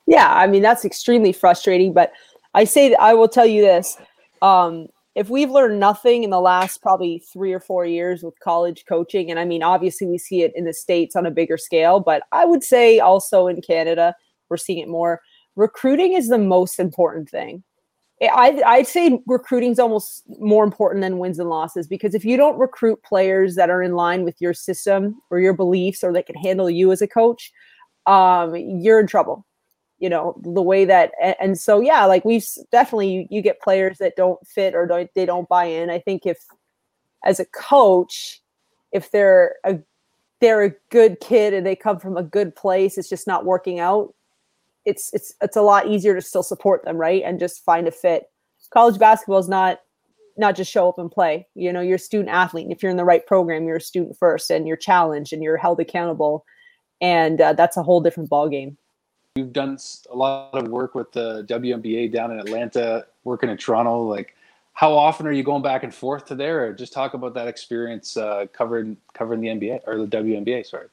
Yeah, 0.09 0.35
I 0.35 0.49
mean 0.49 0.61
that's 0.61 0.85
extremely 0.85 1.33
frustrating, 1.33 1.93
but 1.93 2.11
I 2.53 2.65
say 2.65 2.97
I 2.97 3.15
will 3.15 3.29
tell 3.29 3.47
you 3.47 3.63
this. 3.63 3.97
Um, 4.43 4.89
if 5.15 5.31
we've 5.31 5.53
learned 5.53 5.79
nothing 5.79 6.25
in 6.25 6.31
the 6.31 6.41
last 6.41 6.83
probably 6.83 7.23
three 7.33 7.53
or 7.53 7.61
four 7.61 7.87
years 7.87 8.25
with 8.25 8.35
college 8.41 8.87
coaching, 8.89 9.31
and 9.31 9.39
I 9.39 9.45
mean, 9.45 9.63
obviously 9.63 10.09
we 10.09 10.19
see 10.19 10.43
it 10.43 10.51
in 10.57 10.65
the 10.65 10.73
States 10.73 11.15
on 11.15 11.25
a 11.25 11.31
bigger 11.31 11.57
scale, 11.57 12.01
but 12.01 12.25
I 12.33 12.45
would 12.45 12.65
say 12.65 12.99
also 12.99 13.47
in 13.47 13.61
Canada, 13.61 14.17
we're 14.49 14.57
seeing 14.57 14.81
it 14.81 14.89
more. 14.89 15.21
Recruiting 15.55 16.15
is 16.15 16.27
the 16.27 16.39
most 16.39 16.81
important 16.81 17.31
thing. 17.31 17.63
I, 18.23 18.63
I'd 18.65 18.87
say 18.87 19.21
recruiting 19.27 19.73
is 19.73 19.79
almost 19.79 20.25
more 20.41 20.65
important 20.65 21.03
than 21.03 21.19
wins 21.19 21.39
and 21.39 21.51
losses 21.51 21.87
because 21.87 22.15
if 22.15 22.25
you 22.25 22.37
don't 22.39 22.59
recruit 22.59 23.03
players 23.03 23.57
that 23.57 23.69
are 23.69 23.83
in 23.83 23.93
line 23.93 24.25
with 24.25 24.41
your 24.41 24.55
system 24.55 25.21
or 25.31 25.39
your 25.39 25.53
beliefs 25.53 26.03
or 26.03 26.13
that 26.15 26.27
can 26.27 26.37
handle 26.37 26.71
you 26.71 26.93
as 26.93 27.03
a 27.03 27.07
coach, 27.07 27.53
um, 28.07 28.55
you're 28.57 29.01
in 29.01 29.07
trouble 29.07 29.45
you 29.99 30.09
know 30.09 30.39
the 30.43 30.63
way 30.63 30.85
that 30.85 31.13
and 31.41 31.59
so 31.59 31.81
yeah 31.81 32.05
like 32.05 32.25
we've 32.25 32.47
definitely 32.71 33.09
you, 33.09 33.27
you 33.31 33.43
get 33.43 33.61
players 33.61 33.99
that 33.99 34.17
don't 34.17 34.45
fit 34.47 34.75
or 34.75 34.87
don't 34.87 35.11
they 35.15 35.27
don't 35.27 35.49
buy 35.49 35.65
in. 35.65 35.91
I 35.91 35.99
think 35.99 36.27
if 36.27 36.39
as 37.25 37.41
a 37.41 37.47
coach 37.47 38.43
if 38.93 39.11
they're 39.11 39.57
a 39.65 39.79
they're 40.41 40.65
a 40.65 40.75
good 40.91 41.19
kid 41.21 41.55
and 41.55 41.67
they 41.67 41.75
come 41.75 41.99
from 41.99 42.17
a 42.17 42.23
good 42.23 42.55
place 42.55 42.99
it's 42.99 43.09
just 43.09 43.27
not 43.27 43.45
working 43.45 43.81
out 43.81 44.15
it's 44.87 45.13
it's 45.13 45.35
it's 45.43 45.57
a 45.57 45.63
lot 45.63 45.89
easier 45.89 46.15
to 46.15 46.23
still 46.23 46.43
support 46.43 46.85
them 46.85 46.97
right 46.97 47.23
and 47.25 47.39
just 47.39 47.65
find 47.65 47.87
a 47.87 47.93
fit 47.93 48.31
college 48.73 48.99
basketball 48.99 49.39
is 49.39 49.49
not 49.49 49.81
not 50.39 50.57
just 50.57 50.71
show 50.71 50.89
up 50.89 50.99
and 50.99 51.11
play 51.11 51.47
you 51.55 51.73
know 51.73 51.81
you're 51.81 51.97
a 51.97 51.99
student 51.99 52.31
athlete 52.31 52.65
and 52.65 52.73
if 52.73 52.83
you're 52.83 52.91
in 52.91 52.97
the 52.97 53.05
right 53.05 53.27
program 53.27 53.67
you're 53.67 53.77
a 53.77 53.81
student 53.81 54.17
first 54.19 54.51
and 54.51 54.67
you're 54.67 54.77
challenged 54.77 55.33
and 55.33 55.43
you're 55.43 55.57
held 55.57 55.81
accountable 55.81 56.45
and 57.01 57.41
uh, 57.41 57.53
that's 57.53 57.77
a 57.77 57.83
whole 57.83 58.01
different 58.01 58.31
ball 58.31 58.49
game 58.49 58.79
You've 59.37 59.53
done 59.53 59.77
a 60.11 60.17
lot 60.17 60.55
of 60.55 60.69
work 60.69 60.95
with 60.95 61.13
the 61.13 61.45
WNBA 61.45 62.11
down 62.11 62.31
in 62.31 62.41
Atlanta, 62.41 63.07
working 63.25 63.51
in 63.51 63.59
Toronto. 63.59 64.03
Like, 64.03 64.35
how 64.73 64.95
often 64.95 65.27
are 65.27 65.33
you 65.33 65.43
going 65.43 65.63
back 65.63 65.83
and 65.83 65.95
forth 65.95 66.25
to 66.27 66.35
there? 66.35 66.65
Or 66.65 66.73
just 66.73 66.95
talk 66.95 67.13
about 67.13 67.35
that 67.35 67.47
experience 67.47 68.17
uh, 68.17 68.47
covering 68.55 68.97
covering 69.13 69.43
the 69.43 69.49
NBA 69.49 69.81
or 69.87 69.99
the 69.99 70.07
WNBA. 70.07 70.65
Sorry. 70.65 70.87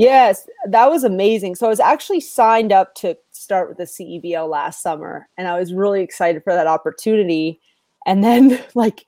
Yes, 0.00 0.48
that 0.66 0.88
was 0.90 1.04
amazing. 1.04 1.56
So 1.56 1.66
I 1.66 1.68
was 1.68 1.78
actually 1.78 2.20
signed 2.20 2.72
up 2.72 2.94
to 2.96 3.18
start 3.32 3.68
with 3.68 3.76
the 3.76 3.84
CEBL 3.84 4.48
last 4.48 4.80
summer, 4.82 5.28
and 5.36 5.46
I 5.46 5.58
was 5.58 5.74
really 5.74 6.00
excited 6.00 6.42
for 6.42 6.54
that 6.54 6.66
opportunity. 6.66 7.60
And 8.06 8.24
then, 8.24 8.64
like 8.74 9.04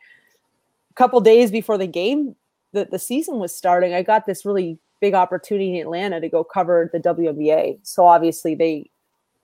a 0.91 0.95
couple 0.95 1.19
days 1.23 1.51
before 1.51 1.79
the 1.79 1.87
game, 1.87 2.37
the, 2.73 2.87
the 2.91 2.99
season 2.99 3.39
was 3.39 3.57
starting, 3.57 3.95
I 3.95 4.03
got 4.03 4.27
this 4.27 4.45
really 4.45 4.79
big 5.01 5.15
opportunity 5.15 5.79
in 5.79 5.83
Atlanta 5.87 6.21
to 6.21 6.29
go 6.29 6.45
cover 6.45 6.91
the 6.93 7.01
WNBA. 7.01 7.79
So 7.85 8.07
obviously 8.07 8.55
they 8.55 8.91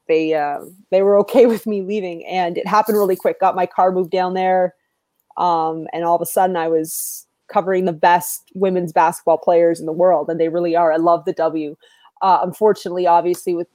they 0.08 0.34
uh, 0.34 0.60
they 0.90 1.00
were 1.00 1.18
okay 1.20 1.46
with 1.54 1.66
me 1.66 1.80
leaving, 1.82 2.26
and 2.26 2.58
it 2.58 2.66
happened 2.66 2.98
really 2.98 3.16
quick. 3.16 3.40
Got 3.40 3.56
my 3.56 3.66
car 3.66 3.92
moved 3.92 4.10
down 4.10 4.34
there, 4.34 4.74
um, 5.38 5.86
and 5.94 6.04
all 6.04 6.16
of 6.16 6.22
a 6.22 6.26
sudden 6.26 6.56
I 6.56 6.68
was 6.68 7.27
covering 7.48 7.84
the 7.84 7.92
best 7.92 8.50
women's 8.54 8.92
basketball 8.92 9.38
players 9.38 9.80
in 9.80 9.86
the 9.86 9.92
world, 9.92 10.28
and 10.28 10.40
they 10.40 10.48
really 10.48 10.76
are. 10.76 10.92
I 10.92 10.96
love 10.96 11.24
the 11.24 11.32
W. 11.32 11.76
Uh, 12.22 12.40
unfortunately, 12.42 13.06
obviously 13.06 13.54
with 13.54 13.68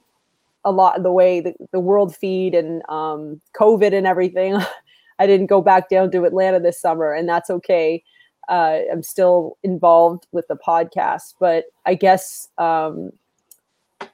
a 0.64 0.72
lot 0.72 0.96
of 0.96 1.02
the 1.02 1.12
way 1.12 1.40
the, 1.40 1.54
the 1.72 1.80
world 1.80 2.14
feed 2.14 2.54
and 2.54 2.82
um, 2.88 3.40
COVID 3.58 3.92
and 3.92 4.06
everything, 4.06 4.56
I 5.18 5.26
didn't 5.26 5.46
go 5.46 5.62
back 5.62 5.88
down 5.88 6.10
to 6.12 6.24
Atlanta 6.24 6.60
this 6.60 6.80
summer, 6.80 7.12
and 7.12 7.28
that's 7.28 7.50
okay 7.50 8.02
uh, 8.48 8.80
I'm 8.90 9.02
still 9.02 9.56
involved 9.62 10.26
with 10.32 10.46
the 10.48 10.56
podcast, 10.56 11.34
but 11.38 11.66
I 11.86 11.94
guess 11.94 12.48
um, 12.58 13.10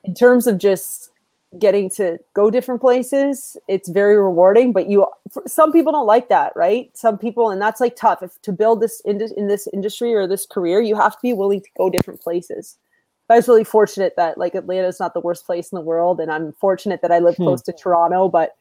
in 0.05 0.15
terms 0.15 0.47
of 0.47 0.59
just 0.59 1.10
getting 1.59 1.91
to 1.91 2.19
go 2.35 2.51
different 2.51 2.81
places, 2.81 3.57
it's 3.69 3.89
very 3.89 4.17
rewarding. 4.17 4.73
But 4.73 4.89
you, 4.89 5.07
some 5.47 5.73
people 5.73 5.93
don't 5.93 6.07
like 6.07 6.29
that, 6.29 6.53
right? 6.55 6.91
Some 6.97 7.19
people, 7.19 7.51
and 7.51 7.61
that's 7.61 7.81
like 7.81 7.97
tough. 7.97 8.23
If 8.23 8.41
to 8.43 8.53
build 8.53 8.81
this 8.81 9.01
in, 9.05 9.21
in 9.37 9.49
this 9.49 9.69
industry 9.73 10.15
or 10.15 10.27
this 10.27 10.47
career, 10.47 10.81
you 10.81 10.97
have 10.97 11.13
to 11.13 11.23
be 11.23 11.33
willing 11.33 11.61
to 11.61 11.69
go 11.77 11.91
different 11.91 12.21
places. 12.21 12.79
But 13.27 13.35
I 13.35 13.39
was 13.39 13.49
really 13.49 13.65
fortunate 13.65 14.15
that 14.17 14.39
like 14.39 14.55
Atlanta 14.55 14.89
is 14.89 15.01
not 15.01 15.15
the 15.15 15.21
worst 15.21 15.47
place 15.47 15.71
in 15.73 15.77
the 15.77 15.83
world, 15.83 16.21
and 16.21 16.31
I'm 16.31 16.53
fortunate 16.53 17.03
that 17.03 17.13
I 17.13 17.19
live 17.19 17.37
hmm. 17.37 17.45
close 17.45 17.63
to 17.63 17.73
Toronto. 17.73 18.29
But 18.29 18.57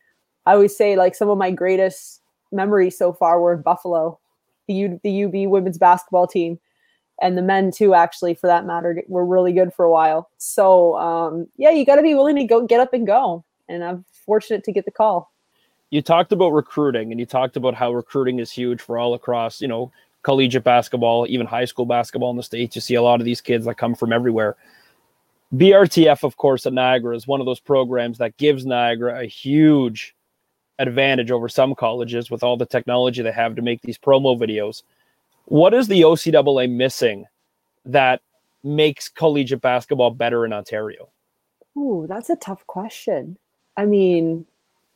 I 0.46 0.54
always 0.54 0.76
say 0.76 0.96
like 0.96 1.16
some 1.16 1.30
of 1.30 1.38
my 1.38 1.52
greatest 1.52 2.22
memories 2.52 2.98
so 2.98 3.14
far 3.14 3.40
were 3.40 3.54
in 3.54 3.62
Buffalo 3.62 4.20
the 4.70 4.76
U, 4.76 5.00
the 5.04 5.26
UB 5.26 5.50
women's 5.50 5.78
basketball 5.78 6.28
team 6.28 6.60
and 7.22 7.38
the 7.38 7.42
men 7.42 7.72
too 7.72 7.94
actually 7.94 8.34
for 8.34 8.48
that 8.48 8.66
matter 8.66 9.02
were 9.08 9.26
really 9.26 9.54
good 9.54 9.74
for 9.74 9.86
a 9.86 9.92
while 9.92 10.30
so 10.38 10.98
um, 10.98 11.48
yeah 11.58 11.70
you 11.70 11.86
got 11.86 11.96
to 11.96 12.02
be 12.02 12.16
willing 12.16 12.36
to 12.36 12.44
go 12.44 12.66
get 12.66 12.80
up 12.80 12.94
and 12.94 13.08
go 13.08 13.44
and 13.68 13.84
i'm 13.84 14.06
fortunate 14.26 14.64
to 14.64 14.72
get 14.72 14.86
the 14.86 14.92
call 14.92 15.32
you 15.90 16.02
talked 16.02 16.32
about 16.32 16.52
recruiting 16.52 17.12
and 17.12 17.20
you 17.20 17.26
talked 17.26 17.58
about 17.58 17.74
how 17.74 17.92
recruiting 17.92 18.40
is 18.40 18.52
huge 18.52 18.82
for 18.82 18.98
all 18.98 19.14
across, 19.14 19.62
you 19.62 19.68
know, 19.68 19.92
collegiate 20.22 20.64
basketball, 20.64 21.26
even 21.28 21.48
high 21.48 21.66
school 21.66 21.86
basketball 21.86 22.30
in 22.32 22.38
the 22.38 22.44
States. 22.44 22.76
You 22.76 22.82
see 22.82 22.96
a 22.96 23.02
lot 23.02 23.20
of 23.20 23.26
these 23.26 23.42
kids 23.42 23.66
that 23.66 23.76
come 23.76 23.96
from 23.96 24.14
everywhere. 24.14 24.56
BRTF, 25.54 26.24
of 26.24 26.38
course, 26.38 26.68
at 26.68 26.74
Niagara 26.74 27.16
is 27.16 27.26
one 27.26 27.40
of 27.40 27.48
those 27.48 27.60
programs 27.60 28.20
that 28.20 28.38
gives 28.38 28.66
Niagara 28.66 29.22
a 29.22 29.26
huge 29.26 30.16
advantage 30.78 31.32
over 31.32 31.50
some 31.50 31.74
colleges 31.74 32.30
with 32.30 32.44
all 32.44 32.56
the 32.56 32.66
technology 32.66 33.24
they 33.24 33.32
have 33.32 33.56
to 33.56 33.62
make 33.62 33.82
these 33.82 33.98
promo 33.98 34.40
videos. 34.40 34.84
What 35.50 35.74
is 35.74 35.88
the 35.88 36.02
OCAA 36.02 36.72
missing 36.72 37.26
that 37.86 38.22
makes 38.64 39.10
collegiate 39.10 39.62
basketball 39.62 40.12
better 40.12 40.46
in 40.46 40.54
Ontario? 40.54 41.10
Ooh, 41.76 42.06
that's 42.08 42.30
a 42.30 42.36
tough 42.36 42.66
question. 42.68 43.36
I 43.76 43.86
mean, 43.86 44.46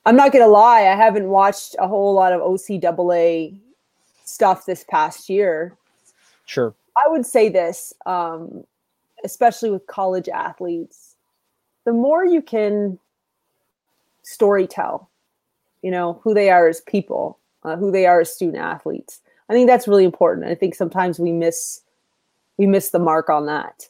I'm 0.05 0.15
not 0.15 0.31
gonna 0.31 0.47
lie, 0.47 0.81
I 0.81 0.95
haven't 0.95 1.27
watched 1.27 1.75
a 1.79 1.87
whole 1.87 2.13
lot 2.13 2.33
of 2.33 2.41
OCAA 2.41 3.57
stuff 4.25 4.65
this 4.65 4.85
past 4.87 5.27
year. 5.27 5.75
Sure. 6.45 6.75
I 7.03 7.09
would 7.09 7.25
say 7.25 7.49
this, 7.49 7.91
um, 8.05 8.63
especially 9.23 9.71
with 9.71 9.87
college 9.87 10.29
athletes, 10.29 11.15
the 11.85 11.93
more 11.93 12.25
you 12.25 12.43
can 12.43 12.99
story 14.21 14.67
tell, 14.67 15.09
you 15.81 15.89
know, 15.89 16.19
who 16.23 16.35
they 16.35 16.51
are 16.51 16.67
as 16.67 16.81
people, 16.81 17.39
uh, 17.63 17.75
who 17.75 17.91
they 17.91 18.05
are 18.05 18.21
as 18.21 18.31
student 18.31 18.57
athletes. 18.57 19.21
I 19.49 19.53
think 19.53 19.67
that's 19.67 19.87
really 19.87 20.05
important. 20.05 20.47
I 20.47 20.55
think 20.55 20.75
sometimes 20.75 21.19
we 21.19 21.31
miss 21.31 21.81
we 22.57 22.67
miss 22.67 22.89
the 22.89 22.99
mark 22.99 23.29
on 23.29 23.47
that 23.47 23.87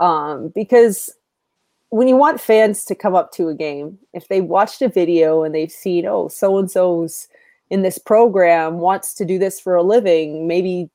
um, 0.00 0.48
because 0.54 1.10
when 1.90 2.08
you 2.08 2.16
want 2.16 2.40
fans 2.40 2.84
to 2.86 2.94
come 2.94 3.14
up 3.14 3.32
to 3.32 3.48
a 3.48 3.54
game, 3.54 3.98
if 4.12 4.28
they 4.28 4.40
watched 4.40 4.80
a 4.80 4.88
video 4.88 5.42
and 5.42 5.54
they've 5.54 5.70
seen, 5.70 6.06
oh, 6.06 6.26
so 6.28 6.56
and 6.58 6.70
so's 6.70 7.28
in 7.70 7.82
this 7.82 7.98
program 7.98 8.78
wants 8.78 9.14
to 9.14 9.24
do 9.24 9.38
this 9.38 9.60
for 9.60 9.74
a 9.74 9.82
living, 9.82 10.48
maybe 10.48 10.90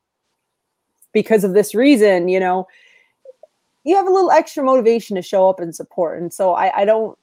because 1.13 1.43
of 1.43 1.53
this 1.53 1.73
reason, 1.73 2.27
you 2.27 2.39
know, 2.39 2.67
you 3.83 3.95
have 3.95 4.07
a 4.07 4.12
little 4.12 4.31
extra 4.31 4.63
motivation 4.63 5.15
to 5.15 5.21
show 5.21 5.47
up 5.47 5.60
and 5.60 5.75
support. 5.75 6.19
And 6.19 6.33
so 6.33 6.53
I, 6.53 6.81
I 6.81 6.86
don't 6.86 7.17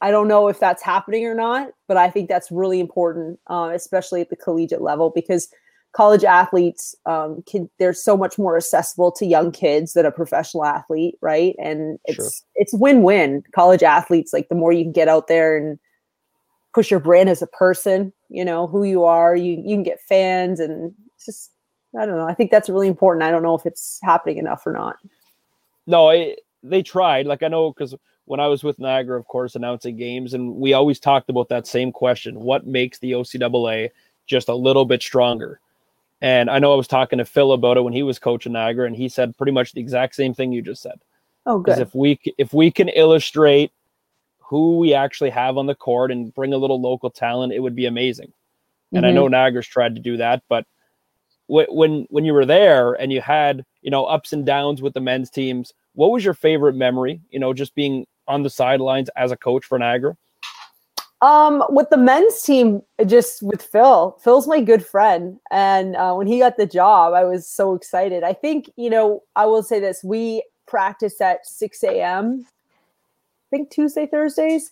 I 0.00 0.10
don't 0.10 0.28
know 0.28 0.48
if 0.48 0.58
that's 0.58 0.82
happening 0.82 1.26
or 1.26 1.34
not, 1.34 1.72
but 1.86 1.98
I 1.98 2.08
think 2.08 2.28
that's 2.28 2.50
really 2.50 2.80
important, 2.80 3.38
uh, 3.48 3.70
especially 3.74 4.22
at 4.22 4.30
the 4.30 4.36
collegiate 4.36 4.80
level, 4.80 5.10
because 5.10 5.50
college 5.92 6.24
athletes 6.24 6.94
um, 7.06 7.42
can 7.46 7.68
they're 7.78 7.92
so 7.92 8.16
much 8.16 8.38
more 8.38 8.56
accessible 8.56 9.10
to 9.12 9.26
young 9.26 9.50
kids 9.50 9.92
than 9.92 10.06
a 10.06 10.12
professional 10.12 10.64
athlete, 10.64 11.16
right? 11.20 11.56
And 11.58 11.98
it's 12.04 12.16
sure. 12.16 12.30
it's 12.54 12.74
win 12.74 13.02
win. 13.02 13.42
College 13.54 13.82
athletes, 13.82 14.32
like 14.32 14.48
the 14.48 14.54
more 14.54 14.72
you 14.72 14.84
can 14.84 14.92
get 14.92 15.08
out 15.08 15.26
there 15.26 15.56
and 15.56 15.78
push 16.72 16.90
your 16.90 17.00
brand 17.00 17.28
as 17.28 17.42
a 17.42 17.46
person, 17.48 18.12
you 18.28 18.44
know 18.44 18.66
who 18.66 18.84
you 18.84 19.04
are, 19.04 19.34
you 19.34 19.60
you 19.64 19.74
can 19.74 19.82
get 19.82 20.00
fans, 20.00 20.60
and 20.60 20.94
just 21.24 21.50
I 21.98 22.06
don't 22.06 22.16
know. 22.16 22.28
I 22.28 22.34
think 22.34 22.50
that's 22.50 22.68
really 22.68 22.88
important. 22.88 23.24
I 23.24 23.30
don't 23.30 23.42
know 23.42 23.56
if 23.56 23.66
it's 23.66 23.98
happening 24.02 24.38
enough 24.38 24.66
or 24.66 24.72
not. 24.72 24.96
No, 25.86 26.08
I, 26.10 26.36
they 26.62 26.82
tried. 26.82 27.26
Like 27.26 27.42
I 27.42 27.48
know 27.48 27.72
because 27.72 27.96
when 28.26 28.38
I 28.38 28.46
was 28.46 28.62
with 28.62 28.78
Niagara, 28.78 29.18
of 29.18 29.26
course, 29.26 29.56
announcing 29.56 29.96
games, 29.96 30.34
and 30.34 30.54
we 30.54 30.72
always 30.72 31.00
talked 31.00 31.30
about 31.30 31.48
that 31.48 31.66
same 31.66 31.90
question: 31.90 32.38
what 32.38 32.64
makes 32.64 33.00
the 33.00 33.12
OCAA 33.12 33.90
just 34.26 34.48
a 34.48 34.54
little 34.54 34.84
bit 34.84 35.02
stronger? 35.02 35.60
And 36.20 36.50
I 36.50 36.58
know 36.58 36.72
I 36.72 36.76
was 36.76 36.88
talking 36.88 37.18
to 37.18 37.24
Phil 37.24 37.52
about 37.52 37.76
it 37.76 37.82
when 37.82 37.92
he 37.92 38.02
was 38.02 38.18
coaching 38.18 38.52
Niagara, 38.52 38.86
and 38.86 38.96
he 38.96 39.08
said 39.08 39.36
pretty 39.36 39.52
much 39.52 39.72
the 39.72 39.80
exact 39.80 40.14
same 40.14 40.34
thing 40.34 40.52
you 40.52 40.62
just 40.62 40.82
said. 40.82 41.00
Oh, 41.46 41.58
good. 41.58 41.64
Because 41.64 41.80
if 41.80 41.94
we 41.94 42.20
if 42.36 42.52
we 42.52 42.70
can 42.70 42.88
illustrate 42.90 43.72
who 44.38 44.78
we 44.78 44.92
actually 44.92 45.30
have 45.30 45.56
on 45.56 45.66
the 45.66 45.74
court 45.74 46.10
and 46.10 46.34
bring 46.34 46.52
a 46.52 46.58
little 46.58 46.80
local 46.80 47.10
talent, 47.10 47.52
it 47.52 47.60
would 47.60 47.76
be 47.76 47.86
amazing. 47.86 48.32
And 48.92 49.04
mm-hmm. 49.04 49.10
I 49.10 49.12
know 49.12 49.28
Niagara's 49.28 49.66
tried 49.66 49.94
to 49.94 50.00
do 50.00 50.16
that, 50.18 50.42
but 50.48 50.66
when 51.46 52.06
when 52.10 52.24
you 52.24 52.32
were 52.32 52.46
there 52.46 52.92
and 52.92 53.10
you 53.12 53.20
had 53.20 53.64
you 53.82 53.90
know 53.90 54.04
ups 54.04 54.32
and 54.32 54.44
downs 54.44 54.82
with 54.82 54.94
the 54.94 55.00
men's 55.00 55.30
teams, 55.30 55.72
what 55.94 56.10
was 56.10 56.24
your 56.24 56.34
favorite 56.34 56.74
memory? 56.74 57.20
You 57.30 57.40
know, 57.40 57.52
just 57.52 57.74
being 57.74 58.06
on 58.28 58.42
the 58.42 58.50
sidelines 58.50 59.08
as 59.16 59.32
a 59.32 59.36
coach 59.36 59.64
for 59.64 59.78
Niagara. 59.78 60.16
Um, 61.22 61.62
with 61.68 61.90
the 61.90 61.98
men's 61.98 62.40
team, 62.42 62.82
just 63.04 63.42
with 63.42 63.60
Phil. 63.62 64.16
Phil's 64.24 64.48
my 64.48 64.62
good 64.62 64.84
friend, 64.84 65.38
and 65.50 65.94
uh, 65.96 66.14
when 66.14 66.26
he 66.26 66.38
got 66.38 66.56
the 66.56 66.66
job, 66.66 67.12
I 67.12 67.24
was 67.24 67.46
so 67.46 67.74
excited. 67.74 68.22
I 68.22 68.32
think 68.32 68.70
you 68.76 68.88
know, 68.88 69.22
I 69.36 69.44
will 69.46 69.62
say 69.62 69.80
this: 69.80 70.02
we 70.02 70.42
practice 70.66 71.20
at 71.20 71.46
six 71.46 71.84
a.m. 71.84 72.46
I 72.46 73.56
think 73.56 73.70
Tuesday, 73.70 74.06
Thursdays. 74.06 74.70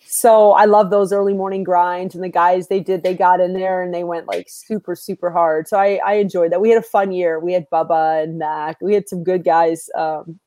So 0.00 0.52
I 0.52 0.64
love 0.64 0.90
those 0.90 1.12
early 1.12 1.34
morning 1.34 1.64
grinds, 1.64 2.14
and 2.14 2.22
the 2.22 2.28
guys 2.28 2.68
they 2.68 2.80
did, 2.80 3.02
they 3.02 3.14
got 3.14 3.40
in 3.40 3.52
there 3.52 3.82
and 3.82 3.92
they 3.92 4.04
went 4.04 4.26
like 4.26 4.46
super, 4.48 4.94
super 4.94 5.30
hard. 5.30 5.68
So 5.68 5.78
I, 5.78 6.00
I 6.04 6.14
enjoyed 6.14 6.52
that. 6.52 6.60
We 6.60 6.70
had 6.70 6.78
a 6.78 6.86
fun 6.86 7.12
year. 7.12 7.40
We 7.40 7.52
had 7.52 7.68
Bubba 7.70 8.22
and 8.22 8.38
Mac. 8.38 8.80
We 8.80 8.94
had 8.94 9.08
some 9.08 9.24
good 9.24 9.44
guys. 9.44 9.90
Um, 9.96 10.38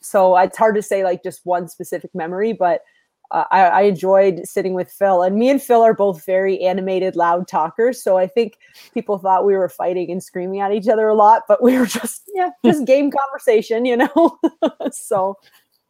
so 0.00 0.36
it's 0.38 0.56
hard 0.56 0.76
to 0.76 0.82
say 0.82 1.04
like 1.04 1.22
just 1.22 1.44
one 1.44 1.68
specific 1.68 2.14
memory, 2.14 2.52
but 2.52 2.82
uh, 3.30 3.44
I, 3.50 3.62
I, 3.62 3.82
enjoyed 3.82 4.46
sitting 4.46 4.74
with 4.74 4.90
Phil. 4.90 5.22
And 5.22 5.36
me 5.36 5.48
and 5.48 5.62
Phil 5.62 5.82
are 5.82 5.94
both 5.94 6.24
very 6.24 6.60
animated, 6.60 7.16
loud 7.16 7.48
talkers. 7.48 8.02
So 8.02 8.16
I 8.16 8.26
think 8.26 8.58
people 8.94 9.18
thought 9.18 9.44
we 9.44 9.56
were 9.56 9.68
fighting 9.68 10.10
and 10.10 10.22
screaming 10.22 10.60
at 10.60 10.72
each 10.72 10.88
other 10.88 11.08
a 11.08 11.14
lot, 11.14 11.42
but 11.48 11.62
we 11.62 11.78
were 11.78 11.86
just, 11.86 12.22
yeah, 12.34 12.50
just 12.64 12.84
game 12.84 13.10
conversation, 13.10 13.84
you 13.84 13.96
know? 13.96 14.38
so 14.92 15.36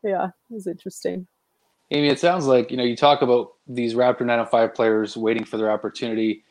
yeah, 0.03 0.27
it 0.27 0.55
was 0.55 0.66
interesting. 0.66 1.27
Amy, 1.90 2.09
it 2.09 2.18
sounds 2.18 2.46
like, 2.46 2.70
you 2.70 2.77
know, 2.77 2.83
you 2.83 2.96
talk 2.96 3.22
about 3.22 3.53
these 3.68 3.94
Raptor 3.94 4.20
905 4.20 4.75
players 4.75 5.16
waiting 5.16 5.44
for 5.44 5.57
their 5.57 5.70
opportunity 5.70 6.44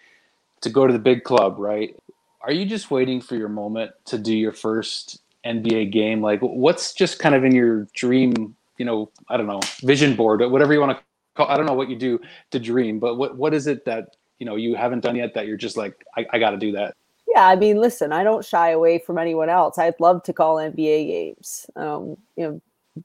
to 0.61 0.69
go 0.69 0.87
to 0.87 0.93
the 0.93 0.99
big 0.99 1.23
club, 1.23 1.59
right? 1.59 1.95
Are 2.41 2.53
you 2.53 2.65
just 2.65 2.91
waiting 2.91 3.19
for 3.21 3.35
your 3.35 3.49
moment 3.49 3.91
to 4.05 4.17
do 4.17 4.35
your 4.35 4.53
first 4.53 5.21
NBA 5.45 5.91
game? 5.91 6.21
Like, 6.21 6.39
what's 6.41 6.93
just 6.93 7.19
kind 7.19 7.35
of 7.35 7.43
in 7.43 7.53
your 7.53 7.87
dream 7.93 8.55
you 8.77 8.85
know, 8.85 9.11
I 9.29 9.37
don't 9.37 9.47
know, 9.47 9.61
vision 9.81 10.15
board, 10.15 10.41
or 10.41 10.49
whatever 10.49 10.73
you 10.73 10.79
want 10.79 10.97
to 10.97 11.03
call. 11.35 11.47
I 11.47 11.57
don't 11.57 11.65
know 11.65 11.73
what 11.73 11.89
you 11.89 11.95
do 11.95 12.19
to 12.51 12.59
dream, 12.59 12.99
but 12.99 13.15
what 13.15 13.37
what 13.37 13.53
is 13.53 13.67
it 13.67 13.85
that 13.85 14.15
you 14.39 14.45
know 14.45 14.55
you 14.55 14.75
haven't 14.75 15.01
done 15.01 15.15
yet 15.15 15.33
that 15.33 15.47
you're 15.47 15.57
just 15.57 15.77
like, 15.77 16.03
I, 16.17 16.25
I 16.33 16.39
got 16.39 16.51
to 16.51 16.57
do 16.57 16.71
that. 16.73 16.95
Yeah, 17.27 17.47
I 17.47 17.55
mean, 17.55 17.77
listen, 17.77 18.11
I 18.13 18.23
don't 18.23 18.45
shy 18.45 18.69
away 18.69 18.99
from 18.99 19.17
anyone 19.17 19.49
else. 19.49 19.77
I'd 19.77 19.99
love 19.99 20.23
to 20.23 20.33
call 20.33 20.55
NBA 20.55 21.07
games. 21.07 21.65
Um, 21.75 22.17
you 22.37 22.43
know, 22.43 22.61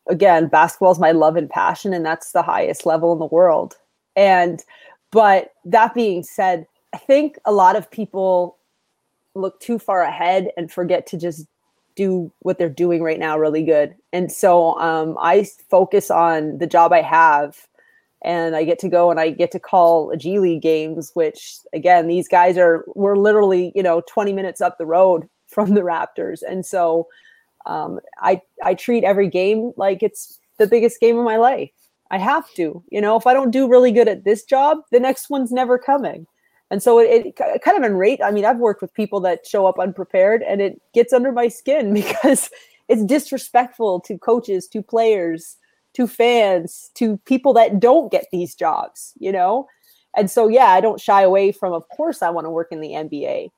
again, 0.08 0.48
basketball 0.48 0.92
is 0.92 0.98
my 0.98 1.12
love 1.12 1.36
and 1.36 1.50
passion, 1.50 1.92
and 1.92 2.04
that's 2.04 2.32
the 2.32 2.42
highest 2.42 2.86
level 2.86 3.12
in 3.12 3.18
the 3.18 3.26
world. 3.26 3.76
And 4.16 4.62
but 5.10 5.52
that 5.64 5.94
being 5.94 6.22
said, 6.22 6.66
I 6.94 6.98
think 6.98 7.38
a 7.44 7.52
lot 7.52 7.76
of 7.76 7.90
people 7.90 8.56
look 9.34 9.60
too 9.60 9.78
far 9.78 10.02
ahead 10.02 10.50
and 10.56 10.70
forget 10.70 11.06
to 11.06 11.16
just 11.16 11.46
do 12.00 12.32
what 12.38 12.56
they're 12.56 12.70
doing 12.70 13.02
right 13.02 13.18
now 13.18 13.38
really 13.38 13.62
good. 13.62 13.94
And 14.10 14.32
so 14.32 14.78
um, 14.80 15.18
I 15.20 15.46
focus 15.68 16.10
on 16.10 16.56
the 16.56 16.66
job 16.66 16.94
I 16.94 17.02
have 17.02 17.68
and 18.22 18.56
I 18.56 18.64
get 18.64 18.78
to 18.78 18.88
go 18.88 19.10
and 19.10 19.20
I 19.20 19.28
get 19.28 19.50
to 19.50 19.60
call 19.60 20.10
a 20.10 20.16
G 20.16 20.38
League 20.38 20.62
games, 20.62 21.10
which 21.12 21.58
again, 21.74 22.06
these 22.06 22.26
guys 22.26 22.56
are, 22.56 22.86
we're 22.94 23.16
literally, 23.16 23.70
you 23.74 23.82
know, 23.82 24.00
20 24.08 24.32
minutes 24.32 24.62
up 24.62 24.78
the 24.78 24.86
road 24.86 25.28
from 25.46 25.74
the 25.74 25.82
Raptors. 25.82 26.40
And 26.48 26.64
so 26.64 27.06
um, 27.66 28.00
I, 28.18 28.40
I 28.64 28.72
treat 28.72 29.04
every 29.04 29.28
game 29.28 29.72
like 29.76 30.02
it's 30.02 30.38
the 30.56 30.66
biggest 30.66 31.00
game 31.00 31.18
of 31.18 31.24
my 31.26 31.36
life. 31.36 31.70
I 32.10 32.16
have 32.16 32.50
to, 32.54 32.82
you 32.90 33.00
know, 33.02 33.16
if 33.16 33.26
I 33.26 33.34
don't 33.34 33.50
do 33.50 33.68
really 33.68 33.92
good 33.92 34.08
at 34.08 34.24
this 34.24 34.42
job, 34.42 34.78
the 34.90 35.00
next 35.00 35.28
one's 35.28 35.52
never 35.52 35.78
coming. 35.78 36.26
And 36.70 36.82
so 36.82 36.98
it, 36.98 37.34
it 37.36 37.62
kind 37.62 37.76
of 37.76 37.82
enraged. 37.82 38.22
I 38.22 38.30
mean, 38.30 38.44
I've 38.44 38.58
worked 38.58 38.80
with 38.80 38.94
people 38.94 39.20
that 39.20 39.46
show 39.46 39.66
up 39.66 39.78
unprepared 39.78 40.42
and 40.42 40.60
it 40.60 40.80
gets 40.92 41.12
under 41.12 41.32
my 41.32 41.48
skin 41.48 41.92
because 41.94 42.50
it's 42.88 43.04
disrespectful 43.04 44.00
to 44.00 44.18
coaches, 44.18 44.66
to 44.68 44.82
players, 44.82 45.56
to 45.94 46.06
fans, 46.06 46.90
to 46.94 47.16
people 47.18 47.52
that 47.54 47.80
don't 47.80 48.12
get 48.12 48.26
these 48.32 48.54
jobs, 48.54 49.12
you 49.18 49.32
know? 49.32 49.66
And 50.16 50.30
so, 50.30 50.48
yeah, 50.48 50.66
I 50.66 50.80
don't 50.80 51.00
shy 51.00 51.22
away 51.22 51.52
from, 51.52 51.72
of 51.72 51.88
course, 51.88 52.22
I 52.22 52.30
want 52.30 52.46
to 52.46 52.50
work 52.50 52.68
in 52.70 52.80
the 52.80 52.90
NBA, 52.90 53.50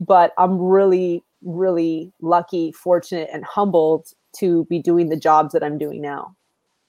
but 0.00 0.32
I'm 0.38 0.58
really, 0.58 1.22
really 1.42 2.12
lucky, 2.20 2.72
fortunate, 2.72 3.30
and 3.32 3.44
humbled 3.44 4.12
to 4.38 4.64
be 4.66 4.78
doing 4.80 5.08
the 5.08 5.16
jobs 5.16 5.52
that 5.52 5.62
I'm 5.62 5.78
doing 5.78 6.00
now. 6.00 6.34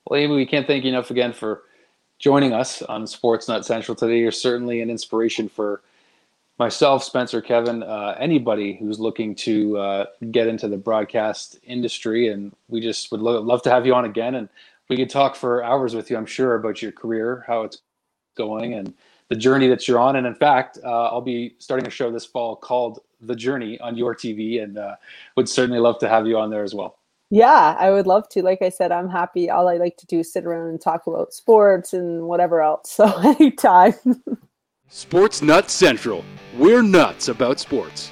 Well, 0.08 0.20
Amy, 0.20 0.36
we 0.36 0.46
can't 0.46 0.66
thank 0.66 0.84
you 0.84 0.90
enough 0.90 1.12
again 1.12 1.34
for 1.34 1.64
joining 2.22 2.54
us 2.54 2.84
on 2.84 3.08
Sports 3.08 3.48
Sportsnut 3.48 3.66
Central 3.66 3.96
today. 3.96 4.20
You're 4.20 4.32
certainly 4.32 4.82
an 4.82 4.92
inspiration 4.92 5.50
for 5.50 5.82
myself, 6.60 7.04
Spencer, 7.04 7.42
Kevin, 7.42 7.82
uh, 7.82 8.16
anybody 8.20 8.78
who's 8.78 9.00
looking 9.00 9.34
to 9.34 9.78
uh, 9.80 10.06
get 10.30 10.48
into 10.48 10.68
the 10.68 10.78
broadcast 10.78 11.58
industry. 11.64 12.28
And 12.28 12.56
we 12.70 12.80
just 12.80 13.12
would 13.12 13.22
lo- 13.22 13.42
love 13.42 13.64
to 13.64 13.72
have 13.72 13.88
you 13.88 13.96
on 13.96 14.06
again. 14.06 14.36
And 14.36 14.48
we 14.88 14.96
could 14.98 15.10
talk 15.10 15.36
for 15.36 15.64
hours 15.64 15.96
with 15.96 16.12
you, 16.12 16.18
I'm 16.18 16.28
sure, 16.28 16.54
about 16.54 16.84
your 16.84 16.92
career, 16.92 17.44
how 17.48 17.64
it's 17.64 17.80
going, 18.36 18.76
and 18.76 18.94
the 19.30 19.36
journey 19.36 19.68
that 19.70 19.88
you're 19.88 20.00
on. 20.00 20.16
And 20.16 20.28
in 20.28 20.36
fact, 20.36 20.78
uh, 20.84 21.06
I'll 21.06 21.22
be 21.22 21.56
starting 21.58 21.88
a 21.88 21.90
show 21.90 22.12
this 22.12 22.26
fall 22.26 22.56
called 22.56 23.00
The 23.22 23.36
Journey 23.36 23.80
on 23.80 23.98
your 23.98 24.14
TV, 24.14 24.62
and 24.62 24.78
uh, 24.78 24.96
would 25.36 25.50
certainly 25.50 25.80
love 25.80 25.98
to 26.00 26.10
have 26.10 26.28
you 26.28 26.38
on 26.38 26.52
there 26.52 26.64
as 26.64 26.76
well. 26.76 27.01
Yeah, 27.34 27.78
I 27.80 27.90
would 27.92 28.08
love 28.08 28.28
to. 28.30 28.44
Like 28.44 28.62
I 28.62 28.68
said, 28.68 28.92
I'm 28.92 29.10
happy. 29.10 29.50
All 29.50 29.70
I 29.70 29.78
like 29.78 29.96
to 29.98 30.06
do 30.06 30.20
is 30.20 30.32
sit 30.32 30.46
around 30.46 30.68
and 30.68 30.82
talk 30.82 31.08
about 31.08 31.34
sports 31.34 31.94
and 31.94 32.24
whatever 32.24 32.62
else. 32.62 32.92
So 33.02 33.08
anytime. 33.20 33.94
Sports 34.90 35.42
Nut 35.42 35.72
Central. 35.72 36.26
We're 36.58 36.84
nuts 36.84 37.30
about 37.30 37.60
sports. 37.60 38.12